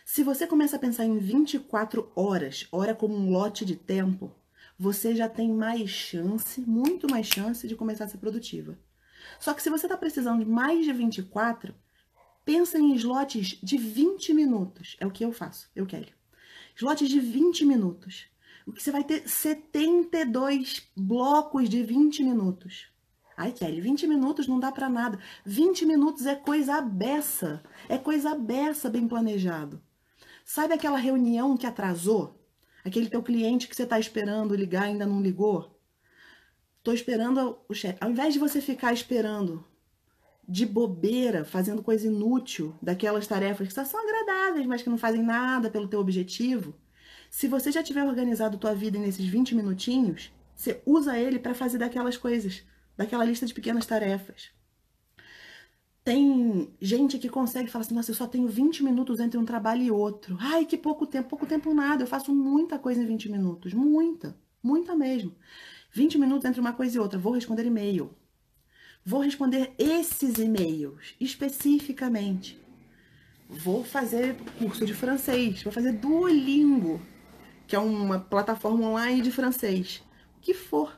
[0.09, 4.33] Se você começa a pensar em 24 horas, hora como um lote de tempo,
[4.79, 8.79] você já tem mais chance, muito mais chance de começar a ser produtiva.
[9.41, 11.75] Só que se você está precisando de mais de 24,
[12.45, 14.97] pensa em slots de 20 minutos.
[15.01, 16.13] É o que eu faço, eu quero.
[16.77, 18.27] Slots de 20 minutos
[18.65, 22.87] o que você vai ter 72 blocos de 20 minutos.
[23.37, 25.19] Ai, Kelly, 20 minutos não dá para nada.
[25.45, 27.61] 20 minutos é coisa beça.
[27.89, 29.83] É coisa beça bem planejado.
[30.49, 32.41] Sabe aquela reunião que atrasou?
[32.85, 35.77] Aquele teu cliente que você está esperando ligar ainda não ligou?
[36.85, 37.99] Tô esperando o chefe.
[38.01, 39.67] Ao invés de você ficar esperando
[40.49, 45.69] de bobeira, fazendo coisa inútil, daquelas tarefas que são agradáveis, mas que não fazem nada
[45.69, 46.79] pelo teu objetivo,
[47.29, 51.79] se você já tiver organizado tua vida nesses 20 minutinhos, você usa ele para fazer
[51.79, 52.63] daquelas coisas,
[52.97, 54.56] daquela lista de pequenas tarefas.
[56.07, 59.83] Tem gente que consegue falar assim: nossa, eu só tenho 20 minutos entre um trabalho
[59.83, 60.37] e outro.
[60.39, 62.05] Ai, que pouco tempo, pouco tempo nada.
[62.05, 63.75] Eu faço muita coisa em 20 minutos.
[63.75, 65.35] Muita, muita mesmo.
[65.91, 67.19] 20 minutos entre uma coisa e outra.
[67.19, 68.15] Vou responder e-mail.
[69.05, 72.57] Vou responder esses e-mails especificamente.
[73.49, 75.65] Vou fazer curso de francês.
[75.65, 77.01] Vou fazer Duolingo
[77.67, 80.05] que é uma plataforma online de francês.
[80.37, 80.97] O que for.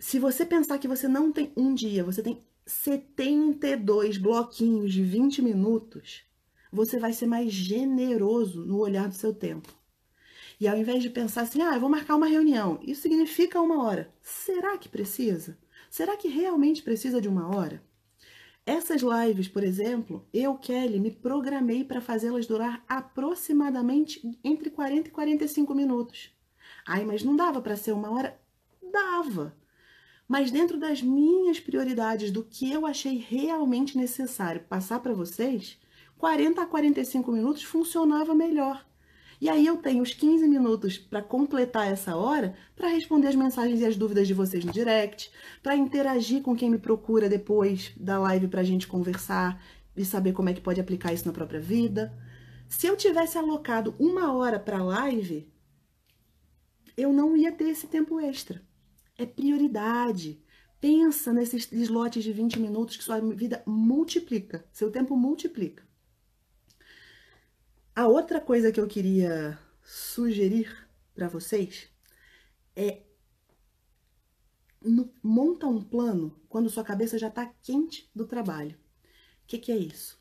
[0.00, 5.42] Se você pensar que você não tem um dia, você tem 72 bloquinhos de 20
[5.42, 6.24] minutos,
[6.72, 9.72] você vai ser mais generoso no olhar do seu tempo.
[10.58, 13.84] E ao invés de pensar assim, ah, eu vou marcar uma reunião, isso significa uma
[13.84, 14.12] hora.
[14.20, 15.58] Será que precisa?
[15.90, 17.84] Será que realmente precisa de uma hora?
[18.64, 25.12] Essas lives, por exemplo, eu, Kelly, me programei para fazê-las durar aproximadamente entre 40 e
[25.12, 26.30] 45 minutos.
[26.86, 28.40] Ai, mas não dava para ser uma hora?
[28.90, 29.61] Dava.
[30.28, 35.78] Mas dentro das minhas prioridades, do que eu achei realmente necessário passar para vocês,
[36.16, 38.86] 40 a 45 minutos funcionava melhor.
[39.40, 43.80] E aí eu tenho os 15 minutos para completar essa hora para responder as mensagens
[43.80, 48.20] e as dúvidas de vocês no direct, para interagir com quem me procura depois da
[48.20, 49.60] live para a gente conversar
[49.96, 52.16] e saber como é que pode aplicar isso na própria vida.
[52.68, 55.52] Se eu tivesse alocado uma hora para a live,
[56.96, 58.62] eu não ia ter esse tempo extra.
[59.16, 60.42] É prioridade.
[60.80, 65.86] Pensa nesses slots de 20 minutos que sua vida multiplica, seu tempo multiplica.
[67.94, 71.88] A outra coisa que eu queria sugerir para vocês
[72.74, 73.02] é
[74.80, 78.76] no, monta um plano quando sua cabeça já está quente do trabalho.
[79.44, 80.18] O que, que é isso?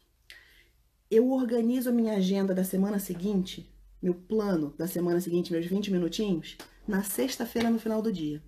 [1.10, 5.92] Eu organizo a minha agenda da semana seguinte, meu plano da semana seguinte, meus 20
[5.92, 8.44] minutinhos, na sexta-feira no final do dia.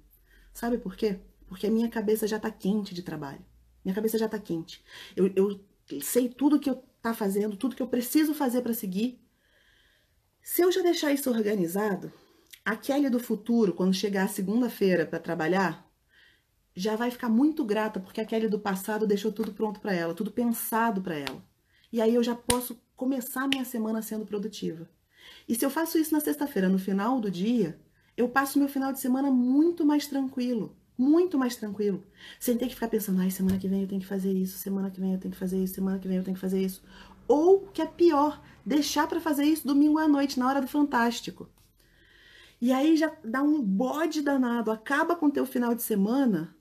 [0.53, 1.19] Sabe por quê?
[1.47, 3.43] Porque a minha cabeça já está quente de trabalho.
[3.83, 4.83] Minha cabeça já está quente.
[5.15, 5.59] Eu, eu
[6.01, 9.19] sei tudo que eu tá fazendo, tudo que eu preciso fazer para seguir.
[10.41, 12.11] Se eu já deixar isso organizado,
[12.63, 15.85] a Kelly do futuro, quando chegar a segunda-feira para trabalhar,
[16.75, 20.13] já vai ficar muito grata porque a Kelly do passado deixou tudo pronto para ela,
[20.13, 21.43] tudo pensado para ela.
[21.91, 24.89] E aí eu já posso começar minha semana sendo produtiva.
[25.47, 27.79] E se eu faço isso na sexta-feira, no final do dia,
[28.15, 32.03] eu passo meu final de semana muito mais tranquilo muito mais tranquilo.
[32.39, 34.89] Sem ter que ficar pensando, ai, semana que vem eu tenho que fazer isso, semana
[34.89, 36.81] que vem eu tenho que fazer isso, semana que vem eu tenho que fazer isso.
[37.27, 41.49] Ou, que é pior, deixar para fazer isso domingo à noite, na hora do Fantástico.
[42.61, 46.55] E aí já dá um bode danado, acaba com o teu final de semana,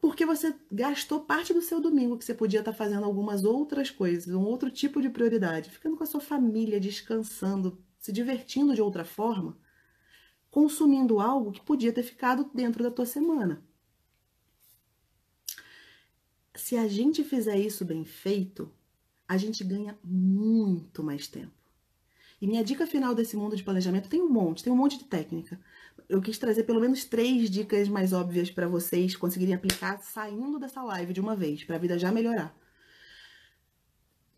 [0.00, 3.90] porque você gastou parte do seu domingo que você podia estar tá fazendo algumas outras
[3.90, 8.82] coisas, um outro tipo de prioridade, ficando com a sua família, descansando, se divertindo de
[8.82, 9.56] outra forma
[10.56, 13.62] consumindo algo que podia ter ficado dentro da tua semana.
[16.54, 18.72] se a gente fizer isso bem feito,
[19.28, 21.52] a gente ganha muito mais tempo.
[22.40, 25.04] E minha dica final desse mundo de planejamento tem um monte, tem um monte de
[25.04, 25.60] técnica.
[26.08, 30.82] Eu quis trazer pelo menos três dicas mais óbvias para vocês conseguirem aplicar saindo dessa
[30.82, 32.56] live de uma vez, para a vida já melhorar.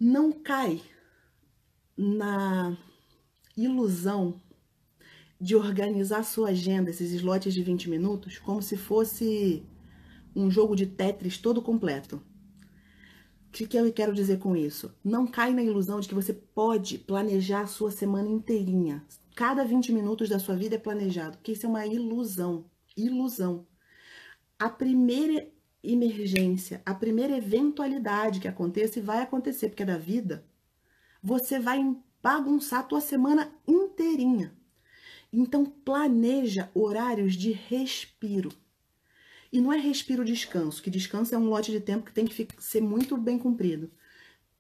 [0.01, 0.83] Não cai
[1.97, 2.77] na
[3.57, 4.43] ilusão
[5.41, 9.65] de organizar sua agenda, esses slots de 20 minutos, como se fosse
[10.35, 12.17] um jogo de Tetris todo completo.
[12.17, 14.95] O que, que eu quero dizer com isso?
[15.03, 19.05] Não cai na ilusão de que você pode planejar a sua semana inteirinha.
[19.35, 22.67] Cada 20 minutos da sua vida é planejado, porque isso é uma ilusão.
[22.97, 23.67] Ilusão.
[24.59, 25.49] A primeira
[25.83, 30.45] emergência, a primeira eventualidade que aconteça e vai acontecer, porque é da vida,
[31.23, 31.81] você vai
[32.23, 34.58] bagunçar a tua semana inteirinha.
[35.33, 38.51] Então planeja horários de respiro.
[39.53, 42.49] E não é respiro descanso, que descanso é um lote de tempo que tem que
[42.59, 43.91] ser muito bem cumprido.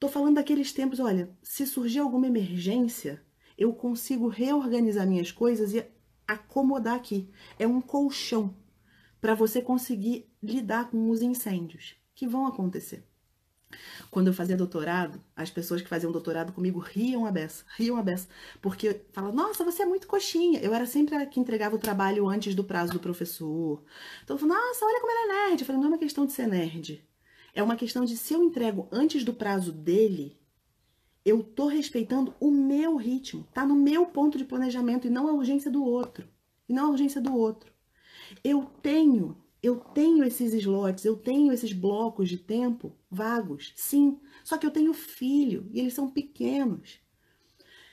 [0.00, 3.22] Tô falando daqueles tempos, olha, se surgir alguma emergência,
[3.57, 5.85] eu consigo reorganizar minhas coisas e
[6.26, 7.28] acomodar aqui.
[7.59, 8.54] É um colchão
[9.20, 13.04] para você conseguir lidar com os incêndios que vão acontecer.
[14.11, 18.02] Quando eu fazia doutorado, as pessoas que faziam doutorado comigo riam a beça, riam a
[18.02, 18.28] beça,
[18.62, 20.61] porque falavam, nossa, você é muito coxinha.
[20.61, 23.83] Eu era sempre a que entregava o trabalho antes do prazo do professor.
[24.24, 25.61] Então falava, nossa, olha como ela é nerd.
[25.61, 27.07] Eu falei, não é uma questão de ser nerd.
[27.54, 30.38] É uma questão de se eu entrego antes do prazo dele,
[31.24, 35.33] eu tô respeitando o meu ritmo, tá no meu ponto de planejamento e não a
[35.33, 36.26] urgência do outro.
[36.68, 37.72] E não a urgência do outro.
[38.42, 39.37] Eu tenho
[39.68, 44.18] eu tenho esses slots, eu tenho esses blocos de tempo vagos, sim.
[44.42, 46.98] Só que eu tenho filho e eles são pequenos.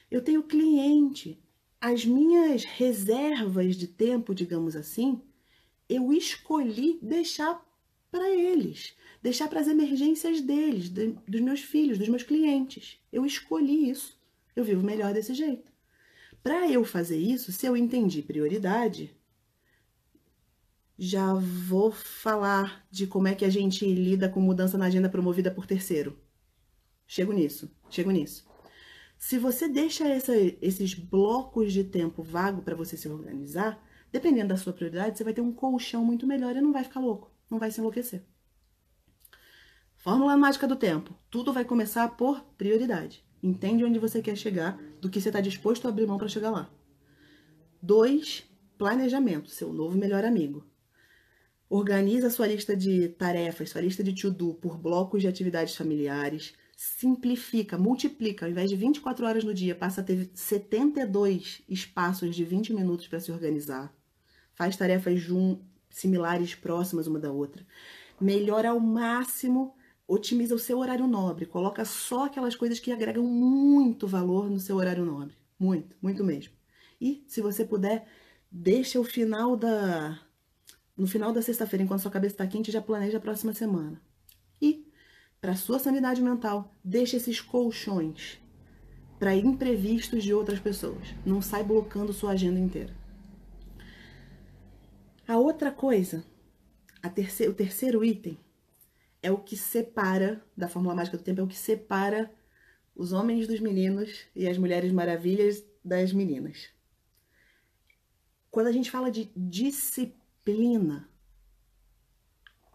[0.09, 1.39] Eu tenho cliente.
[1.79, 5.21] As minhas reservas de tempo, digamos assim,
[5.89, 7.63] eu escolhi deixar
[8.09, 12.97] para eles, deixar para as emergências deles, de, dos meus filhos, dos meus clientes.
[13.11, 14.17] Eu escolhi isso.
[14.55, 15.71] Eu vivo melhor desse jeito.
[16.41, 19.13] Para eu fazer isso, se eu entendi prioridade,
[20.97, 25.51] já vou falar de como é que a gente lida com mudança na agenda promovida
[25.51, 26.17] por terceiro.
[27.05, 28.47] Chego nisso, chego nisso.
[29.17, 33.81] Se você deixa essa, esses blocos de tempo vago para você se organizar,
[34.12, 36.99] dependendo da sua prioridade, você vai ter um colchão muito melhor e não vai ficar
[36.99, 38.23] louco, não vai se enlouquecer.
[39.95, 41.15] Fórmula mágica do tempo.
[41.31, 43.25] Tudo vai começar por prioridade.
[43.41, 46.51] Entende onde você quer chegar, do que você está disposto a abrir mão para chegar
[46.51, 46.69] lá.
[47.81, 48.43] Dois,
[48.77, 50.65] planejamento, seu novo melhor amigo.
[51.77, 56.53] Organiza sua lista de tarefas, sua lista de to-do por blocos de atividades familiares.
[56.73, 58.45] Simplifica, multiplica.
[58.45, 63.09] Ao invés de 24 horas no dia, passa a ter 72 espaços de 20 minutos
[63.09, 63.93] para se organizar.
[64.53, 65.21] Faz tarefas
[65.89, 67.67] similares, próximas uma da outra.
[68.21, 69.75] Melhora ao máximo,
[70.07, 71.45] otimiza o seu horário nobre.
[71.45, 75.35] Coloca só aquelas coisas que agregam muito valor no seu horário nobre.
[75.59, 76.53] Muito, muito mesmo.
[77.01, 78.07] E, se você puder,
[78.49, 80.24] deixa o final da,
[80.97, 84.01] no final da sexta-feira, enquanto sua cabeça está quente, já planeja a próxima semana.
[84.62, 84.88] E,
[85.41, 88.39] para sua sanidade mental, deixe esses colchões
[89.19, 91.13] para imprevistos de outras pessoas.
[91.25, 92.95] Não sai blocando sua agenda inteira.
[95.27, 96.23] A outra coisa,
[97.01, 98.38] a terceiro, o terceiro item,
[99.21, 102.31] é o que separa, da Fórmula Mágica do Tempo, é o que separa
[102.95, 106.69] os homens dos meninos e as mulheres maravilhas das meninas.
[108.51, 111.10] Quando a gente fala de disciplina, disciplina.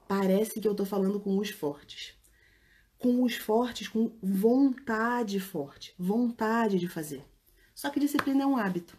[0.08, 2.14] Parece que eu tô falando com os fortes.
[2.98, 7.24] Com os fortes, com vontade forte, vontade de fazer.
[7.72, 8.98] Só que disciplina é um hábito.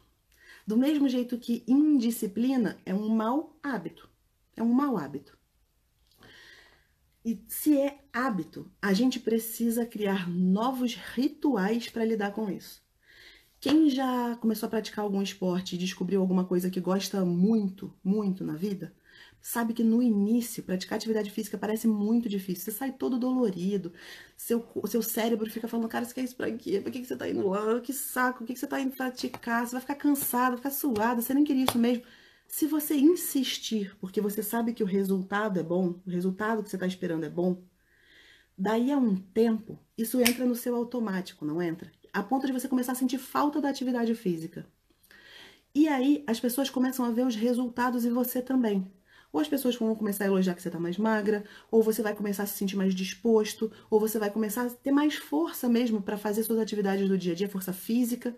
[0.65, 4.09] Do mesmo jeito que indisciplina é um mau hábito.
[4.55, 5.37] É um mau hábito.
[7.25, 12.81] E se é hábito, a gente precisa criar novos rituais para lidar com isso.
[13.61, 18.43] Quem já começou a praticar algum esporte e descobriu alguma coisa que gosta muito, muito
[18.43, 18.91] na vida,
[19.39, 22.65] sabe que no início praticar atividade física parece muito difícil.
[22.65, 23.93] Você sai todo dolorido,
[24.35, 26.81] seu, seu cérebro fica falando, cara, você quer isso pra quê?
[26.81, 27.79] Por que, você tá indo lá?
[27.81, 29.67] Que saco, por que, que você tá indo praticar?
[29.67, 32.03] Você vai ficar cansado, vai ficar suado, você nem queria isso mesmo.
[32.47, 36.77] Se você insistir, porque você sabe que o resultado é bom, o resultado que você
[36.77, 37.61] está esperando é bom,
[38.57, 41.91] daí a um tempo, isso entra no seu automático, não entra?
[42.13, 44.65] A ponto de você começar a sentir falta da atividade física.
[45.73, 48.91] E aí as pessoas começam a ver os resultados e você também.
[49.31, 52.13] Ou as pessoas vão começar a elogiar que você está mais magra, ou você vai
[52.13, 56.01] começar a se sentir mais disposto, ou você vai começar a ter mais força mesmo
[56.01, 58.35] para fazer suas atividades do dia a dia, força física.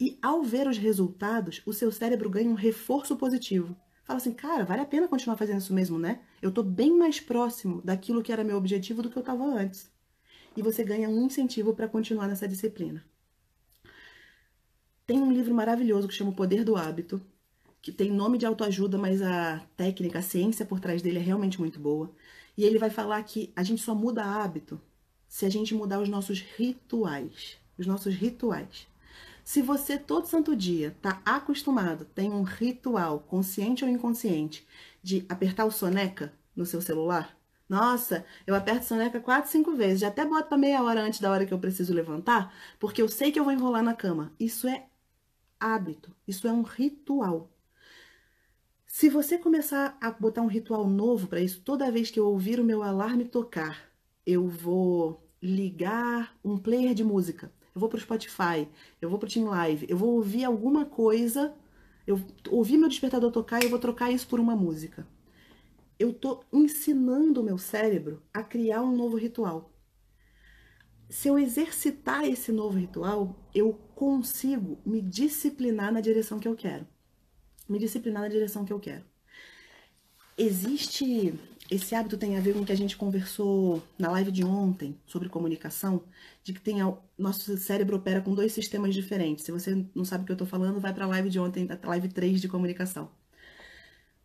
[0.00, 3.76] E ao ver os resultados, o seu cérebro ganha um reforço positivo.
[4.04, 6.20] fala assim, cara, vale a pena continuar fazendo isso mesmo, né?
[6.40, 9.92] Eu tô bem mais próximo daquilo que era meu objetivo do que eu tava antes.
[10.56, 13.04] E você ganha um incentivo para continuar nessa disciplina.
[15.06, 17.20] Tem um livro maravilhoso que chama O Poder do Hábito,
[17.80, 21.60] que tem nome de autoajuda, mas a técnica, a ciência por trás dele é realmente
[21.60, 22.14] muito boa.
[22.56, 24.80] E ele vai falar que a gente só muda hábito
[25.26, 27.56] se a gente mudar os nossos rituais.
[27.76, 28.86] Os nossos rituais.
[29.44, 34.64] Se você todo santo dia tá acostumado, tem um ritual, consciente ou inconsciente,
[35.02, 37.36] de apertar o soneca no seu celular,
[37.72, 40.00] nossa, eu aperto soneca quatro, cinco vezes.
[40.00, 43.08] Já até boto para meia hora antes da hora que eu preciso levantar, porque eu
[43.08, 44.30] sei que eu vou enrolar na cama.
[44.38, 44.84] Isso é
[45.58, 47.50] hábito, isso é um ritual.
[48.86, 52.60] Se você começar a botar um ritual novo para isso, toda vez que eu ouvir
[52.60, 53.90] o meu alarme tocar,
[54.26, 57.50] eu vou ligar um player de música.
[57.74, 58.68] Eu vou para o Spotify,
[59.00, 61.54] eu vou para o Team Live, eu vou ouvir alguma coisa,
[62.06, 62.20] eu
[62.50, 65.06] ouvi meu despertador tocar e eu vou trocar isso por uma música.
[66.02, 69.72] Eu estou ensinando o meu cérebro a criar um novo ritual.
[71.08, 76.86] Se eu exercitar esse novo ritual, eu consigo me disciplinar na direção que eu quero
[77.68, 79.04] me disciplinar na direção que eu quero.
[80.36, 81.34] Existe.
[81.70, 84.98] Esse hábito tem a ver com o que a gente conversou na live de ontem
[85.06, 86.02] sobre comunicação,
[86.44, 86.76] de que tem
[87.16, 89.44] nosso cérebro opera com dois sistemas diferentes.
[89.44, 91.66] Se você não sabe o que eu estou falando, vai para a live de ontem,
[91.70, 93.10] a live 3 de comunicação.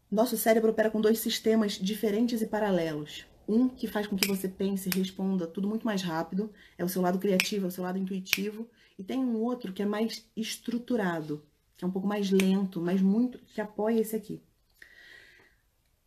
[0.09, 3.25] Nosso cérebro opera com dois sistemas diferentes e paralelos.
[3.45, 6.89] Um que faz com que você pense e responda tudo muito mais rápido, é o
[6.89, 10.25] seu lado criativo, é o seu lado intuitivo, e tem um outro que é mais
[10.35, 11.43] estruturado,
[11.75, 14.41] que é um pouco mais lento, mas muito que apoia esse aqui.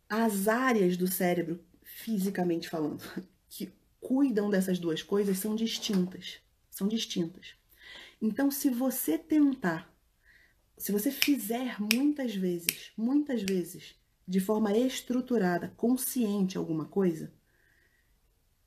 [0.09, 3.03] As áreas do cérebro, fisicamente falando,
[3.49, 6.39] que cuidam dessas duas coisas são distintas.
[6.71, 7.53] São distintas.
[8.19, 9.90] Então, se você tentar,
[10.81, 13.93] se você fizer muitas vezes, muitas vezes,
[14.27, 17.31] de forma estruturada, consciente alguma coisa,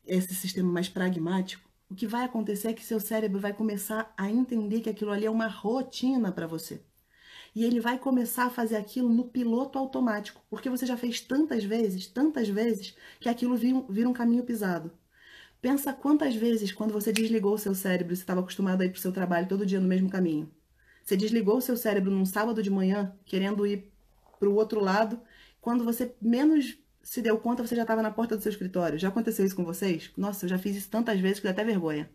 [0.06, 4.30] esse sistema mais pragmático, o que vai acontecer é que seu cérebro vai começar a
[4.30, 6.84] entender que aquilo ali é uma rotina para você.
[7.52, 11.64] E ele vai começar a fazer aquilo no piloto automático, porque você já fez tantas
[11.64, 14.92] vezes, tantas vezes, que aquilo vira um caminho pisado.
[15.60, 18.98] Pensa quantas vezes, quando você desligou o seu cérebro, você estava acostumado a ir para
[18.98, 20.48] o seu trabalho todo dia no mesmo caminho.
[21.04, 23.92] Você desligou o seu cérebro num sábado de manhã, querendo ir
[24.38, 25.20] para o outro lado.
[25.60, 28.98] Quando você menos se deu conta, você já estava na porta do seu escritório.
[28.98, 30.10] Já aconteceu isso com vocês?
[30.16, 32.10] Nossa, eu já fiz isso tantas vezes que dá até vergonha.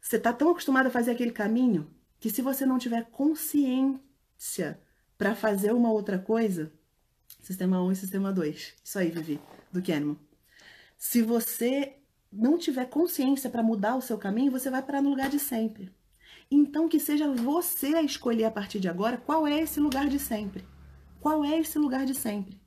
[0.00, 4.00] Você está tão acostumado a fazer aquele caminho que se você não tiver consciente
[5.16, 6.72] para fazer uma outra coisa,
[7.40, 8.74] sistema 1 e sistema 2.
[8.82, 9.40] Isso aí, Vivi,
[9.72, 10.18] do Kahneman.
[10.98, 11.96] Se você
[12.32, 15.94] não tiver consciência para mudar o seu caminho, você vai parar no lugar de sempre.
[16.50, 20.18] Então, que seja você a escolher a partir de agora qual é esse lugar de
[20.18, 20.64] sempre.
[21.20, 22.60] Qual é esse lugar de sempre?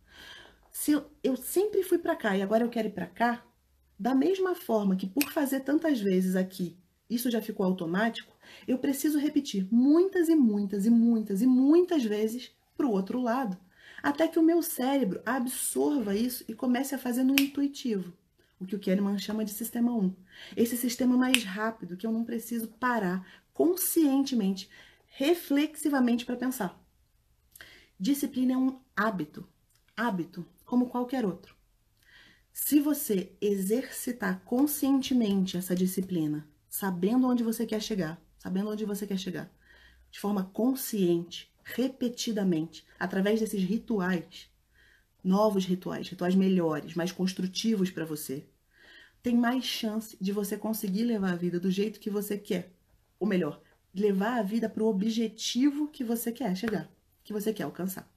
[0.71, 0.91] Se
[1.23, 3.43] eu sempre fui para cá e agora eu quero ir para cá,
[3.97, 6.77] da mesma forma que por fazer tantas vezes aqui
[7.09, 8.31] isso já ficou automático,
[8.67, 13.57] eu preciso repetir muitas e muitas e muitas e muitas vezes para o outro lado,
[14.01, 18.13] até que o meu cérebro absorva isso e comece a fazer no intuitivo,
[18.59, 20.13] o que o Kahneman chama de sistema 1.
[20.55, 23.25] Esse sistema mais rápido que eu não preciso parar
[23.59, 24.69] conscientemente,
[25.07, 26.81] reflexivamente para pensar.
[27.99, 29.45] Disciplina é um hábito,
[29.97, 31.53] hábito como qualquer outro.
[32.53, 39.19] Se você exercitar conscientemente essa disciplina sabendo onde você quer chegar, sabendo onde você quer
[39.19, 39.53] chegar,
[40.09, 44.49] de forma consciente, repetidamente, através desses rituais,
[45.21, 48.47] novos rituais, rituais melhores, mais construtivos para você,
[49.21, 52.78] tem mais chance de você conseguir levar a vida do jeito que você quer.
[53.19, 53.61] Ou melhor,
[53.93, 56.89] levar a vida para o objetivo que você quer chegar,
[57.23, 58.09] que você quer alcançar.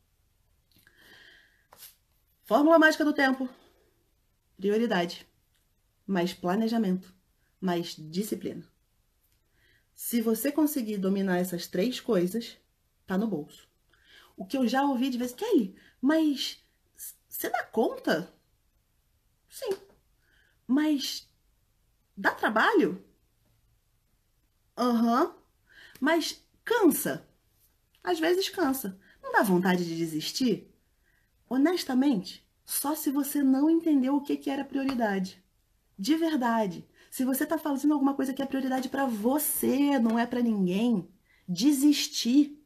[2.44, 3.48] Fórmula mágica do tempo.
[4.56, 5.26] Prioridade.
[6.06, 7.12] Mais planejamento
[7.62, 8.66] mas disciplina.
[9.94, 12.58] Se você conseguir dominar essas três coisas,
[13.06, 13.68] tá no bolso.
[14.36, 16.60] O que eu já ouvi de vez, Kelly, mas
[17.28, 18.34] você dá conta?
[19.48, 19.70] Sim.
[20.66, 21.30] Mas
[22.16, 23.04] dá trabalho?
[24.76, 25.24] Aham.
[25.24, 25.32] Uhum.
[26.00, 27.28] Mas cansa?
[28.02, 28.98] Às vezes cansa.
[29.22, 30.68] Não dá vontade de desistir?
[31.48, 35.42] Honestamente, só se você não entendeu o que, que era prioridade.
[35.98, 36.86] De verdade.
[37.10, 41.06] Se você está fazendo alguma coisa que é prioridade para você, não é para ninguém,
[41.46, 42.58] desistir,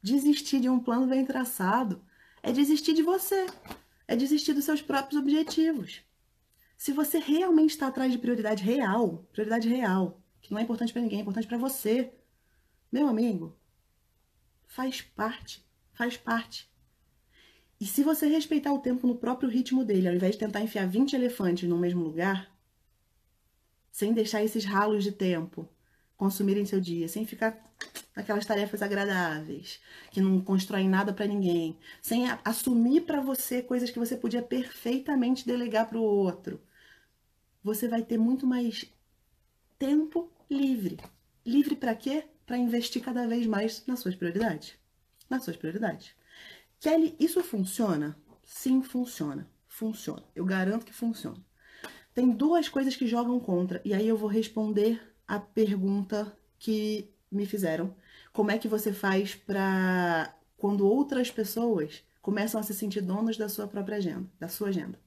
[0.00, 2.00] desistir de um plano bem traçado,
[2.42, 3.46] é desistir de você,
[4.06, 6.02] é desistir dos seus próprios objetivos.
[6.76, 10.22] Se você realmente está atrás de prioridade real, prioridade real,
[10.52, 12.12] não é importante para ninguém, é importante para você,
[12.90, 13.56] meu amigo,
[14.66, 16.70] faz parte, faz parte.
[17.80, 20.86] E se você respeitar o tempo no próprio ritmo dele, ao invés de tentar enfiar
[20.88, 22.50] 20 elefantes no mesmo lugar,
[23.92, 25.68] sem deixar esses ralos de tempo
[26.16, 27.64] consumirem seu dia, sem ficar
[28.14, 29.80] aquelas tarefas agradáveis,
[30.10, 35.46] que não constroem nada para ninguém, sem assumir para você coisas que você podia perfeitamente
[35.46, 36.60] delegar para o outro,
[37.62, 38.92] você vai ter muito mais
[39.78, 40.98] tempo livre.
[41.44, 42.24] Livre para quê?
[42.46, 44.74] Para investir cada vez mais nas suas prioridades.
[45.28, 46.12] Nas suas prioridades.
[46.80, 48.16] Kelly, isso funciona?
[48.44, 49.48] Sim, funciona.
[49.66, 50.24] Funciona.
[50.34, 51.38] Eu garanto que funciona.
[52.14, 57.46] Tem duas coisas que jogam contra, e aí eu vou responder a pergunta que me
[57.46, 57.94] fizeram.
[58.32, 63.48] Como é que você faz para quando outras pessoas começam a se sentir donas da
[63.48, 64.98] sua própria agenda, da sua agenda?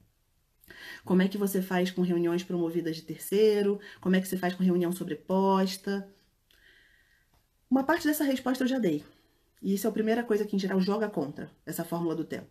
[1.04, 3.80] Como é que você faz com reuniões promovidas de terceiro?
[4.00, 6.08] Como é que você faz com reunião sobreposta?
[7.70, 9.04] Uma parte dessa resposta eu já dei.
[9.60, 12.50] E isso é a primeira coisa que, em geral, joga contra essa fórmula do tempo.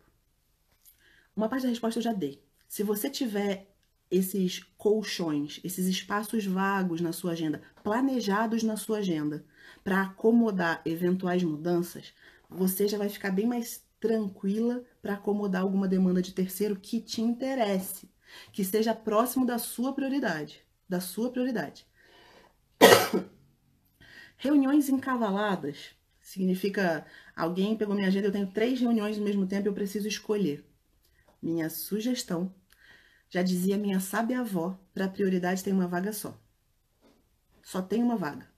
[1.36, 2.44] Uma parte da resposta eu já dei.
[2.68, 3.72] Se você tiver
[4.10, 9.46] esses colchões, esses espaços vagos na sua agenda, planejados na sua agenda,
[9.84, 12.14] para acomodar eventuais mudanças,
[12.50, 17.22] você já vai ficar bem mais tranquila para acomodar alguma demanda de terceiro que te
[17.22, 18.10] interesse,
[18.52, 21.86] que seja próximo da sua prioridade, da sua prioridade.
[24.36, 29.74] Reuniões encavaladas significa alguém pegou minha agenda, eu tenho três reuniões ao mesmo tempo, eu
[29.74, 30.66] preciso escolher.
[31.42, 32.54] Minha sugestão,
[33.30, 36.38] já dizia minha sábia avó, para prioridade tem uma vaga só.
[37.62, 38.50] Só tem uma vaga.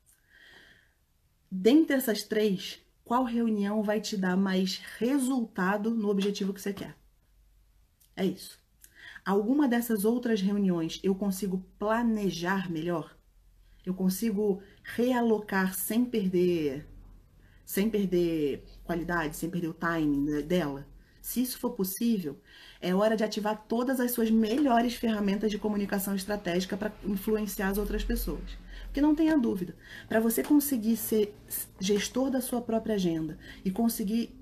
[1.52, 6.96] Dentre essas três, qual reunião vai te dar mais resultado no objetivo que você quer?
[8.16, 8.60] É isso.
[9.26, 13.18] Alguma dessas outras reuniões eu consigo planejar melhor?
[13.86, 16.88] Eu consigo realocar sem perder
[17.66, 20.86] sem perder qualidade, sem perder o timing dela?
[21.22, 22.40] Se isso for possível,
[22.82, 27.78] é hora de ativar todas as suas melhores ferramentas de comunicação estratégica para influenciar as
[27.78, 28.58] outras pessoas.
[28.94, 29.76] Porque não tenha dúvida,
[30.08, 31.36] para você conseguir ser
[31.80, 34.40] gestor da sua própria agenda e conseguir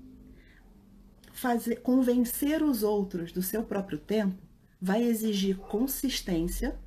[1.32, 4.36] fazer convencer os outros do seu próprio tempo,
[4.78, 6.78] vai exigir consistência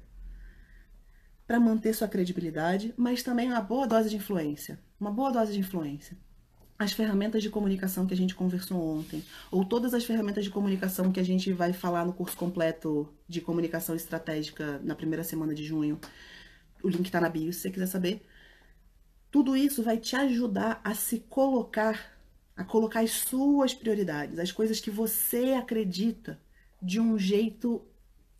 [1.47, 4.79] para manter sua credibilidade, mas também uma boa dose de influência.
[4.99, 6.15] Uma boa dose de influência
[6.77, 11.11] as ferramentas de comunicação que a gente conversou ontem, ou todas as ferramentas de comunicação
[11.11, 15.63] que a gente vai falar no curso completo de comunicação estratégica na primeira semana de
[15.63, 15.99] junho.
[16.85, 18.25] O link está na bio se você quiser saber.
[19.31, 22.15] Tudo isso vai te ajudar a se colocar,
[22.55, 26.39] a colocar as suas prioridades, as coisas que você acredita
[26.79, 27.83] de um jeito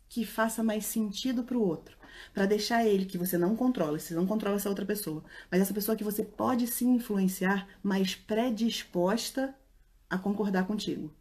[0.08, 1.96] que faça mais sentido para o outro
[2.32, 5.74] para deixar ele que você não controla, você não controla essa outra pessoa, mas essa
[5.74, 9.54] pessoa que você pode sim influenciar, mais predisposta
[10.08, 11.12] a concordar contigo.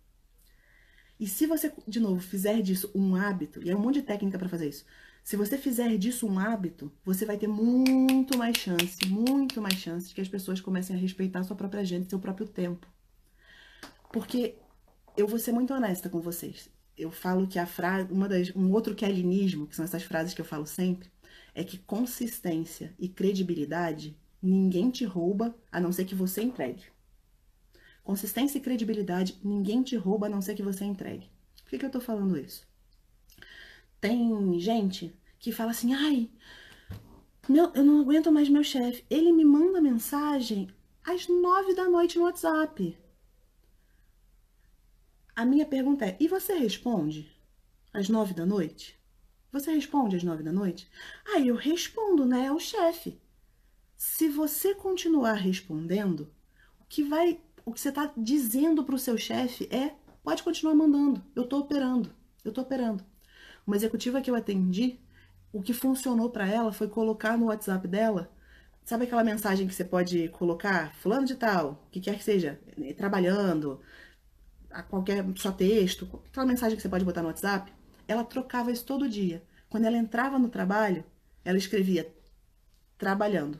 [1.19, 4.37] E se você, de novo, fizer disso um hábito, e é um monte de técnica
[4.37, 4.85] para fazer isso,
[5.25, 10.07] se você fizer disso um hábito, você vai ter muito mais chance, muito mais chance
[10.07, 12.87] de que as pessoas comecem a respeitar a sua própria agenda e seu próprio tempo.
[14.13, 14.55] Porque
[15.17, 18.71] eu vou ser muito honesta com vocês eu falo que a frase, uma das, um
[18.71, 21.09] outro quelinismo, que são essas frases que eu falo sempre,
[21.53, 26.83] é que consistência e credibilidade ninguém te rouba a não ser que você entregue.
[28.03, 31.29] Consistência e credibilidade ninguém te rouba a não ser que você entregue.
[31.63, 32.67] Por que, que eu tô falando isso?
[34.07, 36.29] Tem gente que fala assim, ai,
[37.49, 39.03] meu, eu não aguento mais meu chefe.
[39.09, 40.69] Ele me manda mensagem
[41.03, 42.95] às nove da noite no WhatsApp.
[45.35, 47.35] A minha pergunta é: e você responde
[47.91, 48.95] às nove da noite?
[49.51, 50.87] Você responde às nove da noite?
[51.25, 52.45] Ah, eu respondo, né?
[52.45, 53.19] É o chefe.
[53.97, 56.31] Se você continuar respondendo,
[56.79, 60.75] o que vai, o que você está dizendo para o seu chefe é: pode continuar
[60.75, 61.23] mandando.
[61.35, 62.13] Eu estou operando.
[62.43, 63.14] Eu estou operando.
[63.65, 64.99] Uma executiva que eu atendi,
[65.51, 68.29] o que funcionou para ela foi colocar no WhatsApp dela
[68.85, 70.93] Sabe aquela mensagem que você pode colocar?
[70.97, 72.59] Fulano de tal, o que quer que seja,
[72.95, 73.81] trabalhando,
[74.69, 77.73] a qualquer só texto, aquela mensagem que você pode botar no WhatsApp,
[78.07, 79.43] ela trocava isso todo dia.
[79.69, 81.03] Quando ela entrava no trabalho,
[81.43, 82.13] ela escrevia
[82.95, 83.59] trabalhando.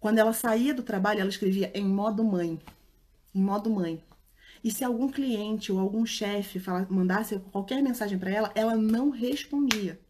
[0.00, 2.60] Quando ela saía do trabalho, ela escrevia em modo mãe.
[3.32, 4.02] Em modo mãe.
[4.62, 10.00] E se algum cliente ou algum chefe mandasse qualquer mensagem para ela, ela não respondia.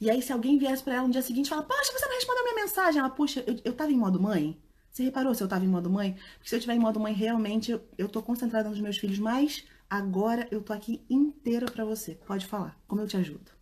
[0.00, 2.14] E aí, se alguém viesse para ela no dia seguinte e fala, poxa, você não
[2.14, 3.00] respondeu minha mensagem.
[3.00, 4.60] Ela, puxa, eu, eu tava em modo mãe?
[4.90, 6.14] Você reparou se eu estava em modo mãe?
[6.34, 9.18] Porque se eu estiver em modo mãe, realmente eu, eu tô concentrada nos meus filhos,
[9.18, 12.14] mas agora eu tô aqui inteira para você.
[12.26, 12.78] Pode falar.
[12.86, 13.52] Como eu te ajudo?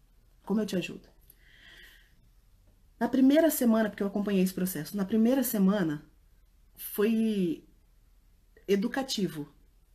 [0.45, 1.09] Como eu te ajudo?
[2.99, 6.05] Na primeira semana, porque eu acompanhei esse processo, na primeira semana
[6.77, 7.65] foi
[8.67, 9.53] educativo.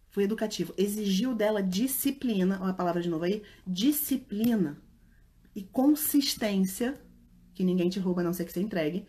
[0.09, 0.73] Foi educativo.
[0.77, 4.81] Exigiu dela disciplina, olha a palavra de novo aí, disciplina
[5.55, 6.99] e consistência,
[7.53, 9.05] que ninguém te rouba a não ser que você entregue,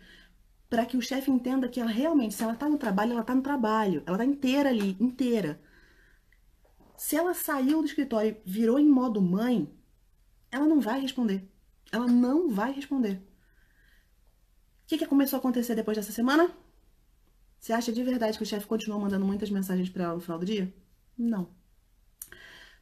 [0.69, 3.35] para que o chefe entenda que ela realmente, se ela tá no trabalho, ela tá
[3.35, 5.61] no trabalho, ela tá inteira ali, inteira.
[6.95, 9.69] Se ela saiu do escritório e virou em modo mãe,
[10.51, 11.49] ela não vai responder.
[11.91, 13.15] Ela não vai responder.
[14.83, 16.49] O que, que começou a acontecer depois dessa semana?
[17.59, 20.39] Você acha de verdade que o chefe continuou mandando muitas mensagens para ela no final
[20.39, 20.73] do dia?
[21.17, 21.49] Não.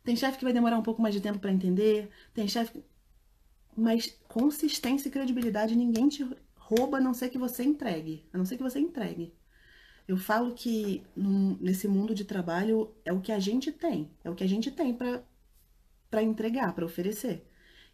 [0.04, 2.84] Tem chefe que vai demorar um pouco mais de tempo para entender, tem chefe.
[3.76, 8.28] Mas consistência e credibilidade ninguém te rouba a não ser que você entregue.
[8.34, 9.34] A não ser que você entregue.
[10.08, 14.30] Eu falo que num, nesse mundo de trabalho é o que a gente tem, é
[14.30, 17.46] o que a gente tem para entregar, para oferecer.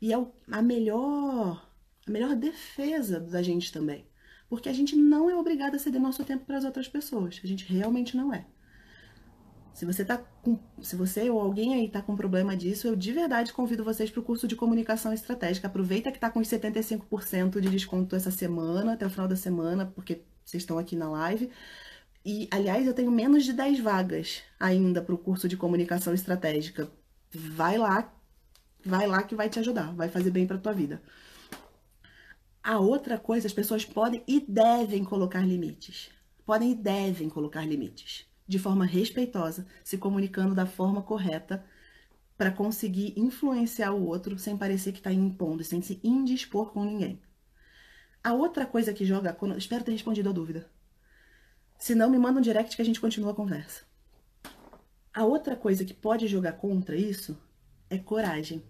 [0.02, 1.70] E é o, a melhor
[2.08, 4.08] a melhor defesa da gente também.
[4.48, 7.42] Porque a gente não é obrigado a ceder nosso tempo para as outras pessoas.
[7.44, 8.46] A gente realmente não é.
[9.76, 13.12] Se você tá com, se você ou alguém aí tá com problema disso, eu de
[13.12, 15.68] verdade convido vocês para o curso de comunicação estratégica.
[15.68, 19.86] Aproveita que tá com os 75% de desconto essa semana, até o final da semana,
[19.86, 21.52] porque vocês estão aqui na live.
[22.24, 26.90] E, aliás, eu tenho menos de 10 vagas ainda para o curso de comunicação estratégica.
[27.30, 28.14] Vai lá,
[28.84, 31.02] vai lá que vai te ajudar, vai fazer bem para tua vida.
[32.64, 36.10] A outra coisa, as pessoas podem e devem colocar limites.
[36.46, 41.66] Podem e devem colocar limites, de forma respeitosa, se comunicando da forma correta
[42.38, 47.22] para conseguir influenciar o outro sem parecer que está impondo, sem se indispor com ninguém.
[48.24, 50.70] A outra coisa que joga, espero ter respondido a dúvida.
[51.78, 53.84] Se não, me manda um direct que a gente continua a conversa.
[55.14, 57.38] A outra coisa que pode jogar contra isso
[57.90, 58.64] é coragem.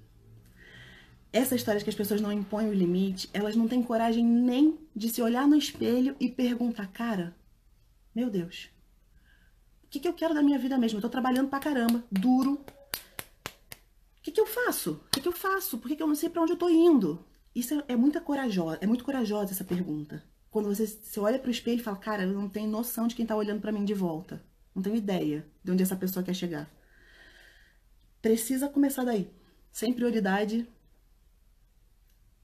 [1.32, 4.78] Essa história de que as pessoas não impõem o limite, elas não têm coragem nem
[4.96, 7.36] de se olhar no espelho e perguntar, cara,
[8.14, 8.70] meu Deus,
[9.96, 10.98] que, que eu quero da minha vida mesmo?
[10.98, 12.54] Eu tô trabalhando pra caramba, duro.
[12.54, 15.02] O que, que eu faço?
[15.08, 15.78] O que, que eu faço?
[15.78, 17.26] Por que, que eu não sei para onde eu tô indo?
[17.54, 20.24] Isso é, é, muita corajosa, é muito corajosa essa pergunta.
[20.52, 23.26] Quando você, você olha pro espelho e fala, cara, eu não tenho noção de quem
[23.26, 24.44] tá olhando para mim de volta.
[24.74, 26.70] Não tenho ideia de onde essa pessoa quer chegar.
[28.22, 29.32] Precisa começar daí.
[29.72, 30.68] Sem prioridade,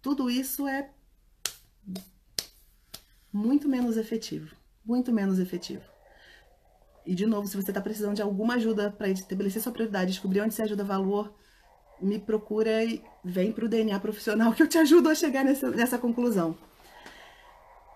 [0.02, 0.90] tudo isso é
[3.32, 4.56] muito menos efetivo.
[4.86, 5.91] Muito menos efetivo.
[7.06, 10.42] E, de novo, se você está precisando de alguma ajuda para estabelecer sua prioridade, descobrir
[10.42, 11.34] onde você ajuda valor,
[12.02, 15.70] me procura e vem para o DNA profissional que eu te ajudo a chegar nessa,
[15.70, 16.58] nessa conclusão.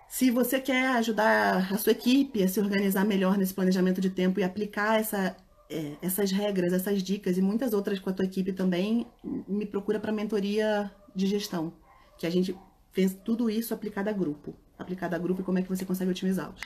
[0.08, 4.40] Se você quer ajudar a sua equipe a se organizar melhor nesse planejamento de tempo
[4.40, 5.36] e aplicar essa,
[5.68, 9.06] é, essas regras, essas dicas e muitas outras com a tua equipe também,
[9.46, 11.72] me procura para mentoria de gestão
[12.18, 12.56] que a gente
[12.92, 14.54] fez tudo isso aplicado a grupo.
[14.78, 16.60] Aplicado a grupo e como é que você consegue otimizá-los.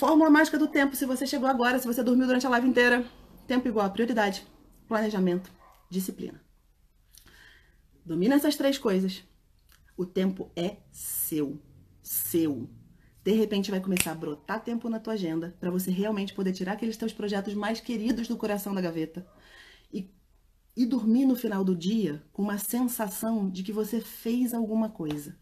[0.00, 0.96] Fórmula mágica do tempo.
[0.96, 3.04] Se você chegou agora, se você dormiu durante a live inteira,
[3.46, 4.46] tempo igual prioridade,
[4.88, 5.52] planejamento,
[5.90, 6.42] disciplina.
[8.02, 9.22] Domina essas três coisas.
[9.98, 11.60] O tempo é seu.
[12.02, 12.66] Seu.
[13.22, 16.72] De repente vai começar a brotar tempo na tua agenda para você realmente poder tirar
[16.72, 19.26] aqueles teus projetos mais queridos do coração da gaveta
[19.92, 20.08] e
[20.74, 25.36] e dormir no final do dia com uma sensação de que você fez alguma coisa,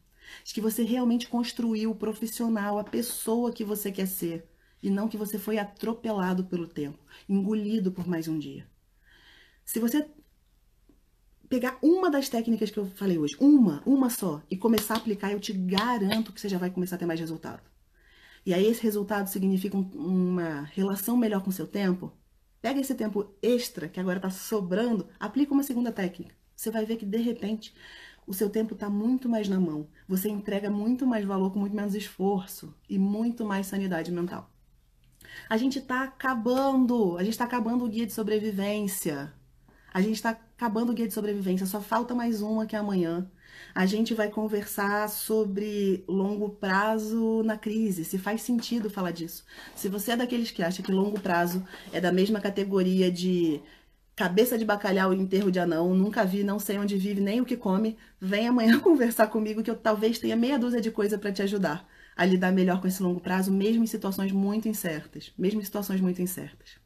[0.44, 4.48] de que você realmente construiu o profissional, a pessoa que você quer ser,
[4.82, 6.98] e não que você foi atropelado pelo tempo,
[7.28, 8.66] engolido por mais um dia.
[9.64, 10.08] Se você
[11.48, 15.32] pegar uma das técnicas que eu falei hoje, uma, uma só, e começar a aplicar,
[15.32, 17.62] eu te garanto que você já vai começar a ter mais resultado.
[18.46, 22.12] E aí esse resultado significa uma relação melhor com o seu tempo,
[22.60, 26.34] Pega esse tempo extra que agora está sobrando, aplica uma segunda técnica.
[26.56, 27.72] Você vai ver que de repente
[28.28, 29.88] o seu tempo está muito mais na mão.
[30.06, 34.50] Você entrega muito mais valor com muito menos esforço e muito mais sanidade mental.
[35.48, 39.32] A gente está acabando, a gente está acabando o guia de sobrevivência.
[39.92, 43.26] A gente está acabando o guia de sobrevivência, só falta mais uma que é amanhã.
[43.74, 49.44] A gente vai conversar sobre longo prazo na crise, se faz sentido falar disso.
[49.74, 53.60] Se você é daqueles que acha que longo prazo é da mesma categoria de
[54.18, 57.44] cabeça de bacalhau e enterro de anão, nunca vi, não sei onde vive, nem o
[57.44, 61.30] que come, vem amanhã conversar comigo que eu talvez tenha meia dúzia de coisa para
[61.30, 65.60] te ajudar a lidar melhor com esse longo prazo, mesmo em situações muito incertas, mesmo
[65.60, 66.80] em situações muito incertas.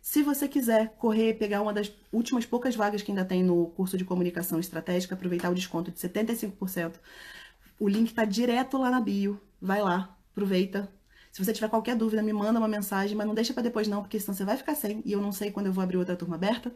[0.00, 3.66] Se você quiser correr e pegar uma das últimas poucas vagas que ainda tem no
[3.66, 6.94] curso de comunicação estratégica, aproveitar o desconto de 75%,
[7.78, 9.40] o link está direto lá na bio.
[9.60, 10.92] Vai lá, aproveita.
[11.32, 14.02] Se você tiver qualquer dúvida, me manda uma mensagem, mas não deixa para depois não,
[14.02, 16.14] porque senão você vai ficar sem e eu não sei quando eu vou abrir outra
[16.14, 16.70] turma aberta.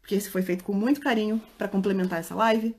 [0.00, 2.74] Porque esse foi feito com muito carinho para complementar essa live.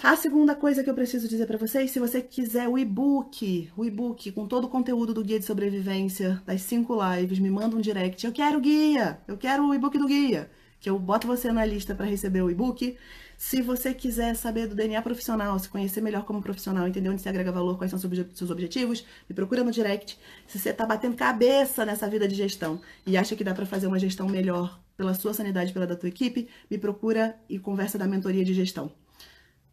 [0.00, 3.84] A segunda coisa que eu preciso dizer para vocês, se você quiser o e-book, o
[3.84, 7.80] e-book com todo o conteúdo do guia de sobrevivência, das cinco lives, me manda um
[7.80, 8.24] direct.
[8.24, 11.64] Eu quero o guia, eu quero o e-book do guia, que eu boto você na
[11.64, 12.96] lista para receber o e-book.
[13.38, 17.28] Se você quiser saber do DNA profissional, se conhecer melhor como profissional, entender onde se
[17.28, 20.18] agrega valor, quais são seus objetivos, me procura no direct.
[20.48, 23.86] Se você está batendo cabeça nessa vida de gestão e acha que dá para fazer
[23.86, 28.08] uma gestão melhor pela sua sanidade, pela da tua equipe, me procura e conversa da
[28.08, 28.90] mentoria de gestão.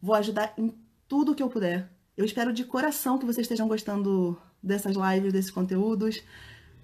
[0.00, 0.72] Vou ajudar em
[1.08, 1.90] tudo que eu puder.
[2.16, 6.22] Eu espero de coração que vocês estejam gostando dessas lives, desses conteúdos.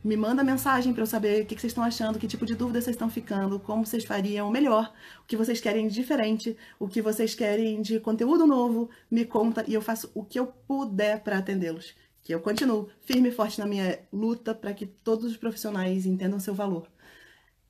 [0.05, 2.81] Me manda mensagem para eu saber o que vocês estão achando, que tipo de dúvida
[2.81, 4.93] vocês estão ficando, como vocês fariam melhor,
[5.23, 8.91] o que vocês querem de diferente, o que vocês querem de conteúdo novo.
[9.09, 11.95] Me conta e eu faço o que eu puder para atendê-los.
[12.25, 16.41] Que eu continuo firme e forte na minha luta para que todos os profissionais entendam
[16.41, 16.89] seu valor.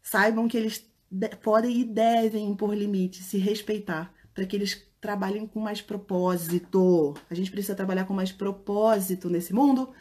[0.02, 0.86] Saibam que eles
[1.42, 7.12] podem e devem impor limites, se respeitar, para que eles trabalhem com mais propósito.
[7.28, 9.92] A gente precisa trabalhar com mais propósito nesse mundo.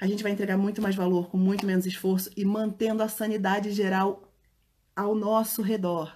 [0.00, 3.70] A gente vai entregar muito mais valor com muito menos esforço e mantendo a sanidade
[3.72, 4.32] geral
[4.94, 6.12] ao nosso redor.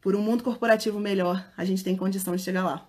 [0.00, 2.88] Por um mundo corporativo melhor, a gente tem condição de chegar lá.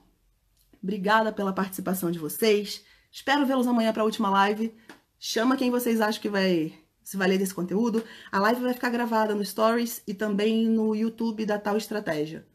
[0.82, 2.84] Obrigada pela participação de vocês.
[3.12, 4.74] Espero vê-los amanhã para a última live.
[5.20, 8.04] Chama quem vocês acham que vai se valer desse conteúdo.
[8.32, 12.46] A live vai ficar gravada no Stories e também no YouTube da Tal Estratégia.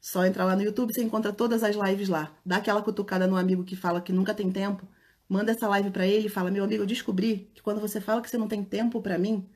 [0.00, 2.32] Só entrar lá no YouTube, você encontra todas as lives lá.
[2.44, 4.86] Dá aquela cutucada no amigo que fala que nunca tem tempo.
[5.28, 8.20] Manda essa live para ele e fala: Meu amigo, eu descobri que quando você fala
[8.20, 9.48] que você não tem tempo para mim,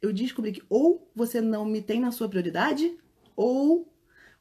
[0.00, 2.96] eu descobri que ou você não me tem na sua prioridade,
[3.36, 3.92] ou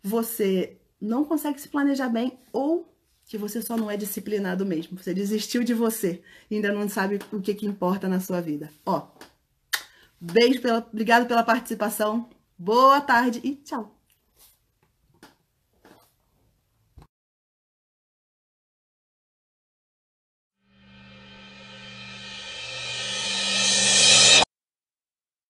[0.01, 2.93] você não consegue se planejar bem, ou
[3.25, 4.97] que você só não é disciplinado mesmo.
[4.97, 8.69] Você desistiu de você e ainda não sabe o que, que importa na sua vida.
[8.85, 9.07] Ó,
[10.19, 12.29] beijo, pela, obrigado pela participação.
[12.57, 14.02] Boa tarde e tchau.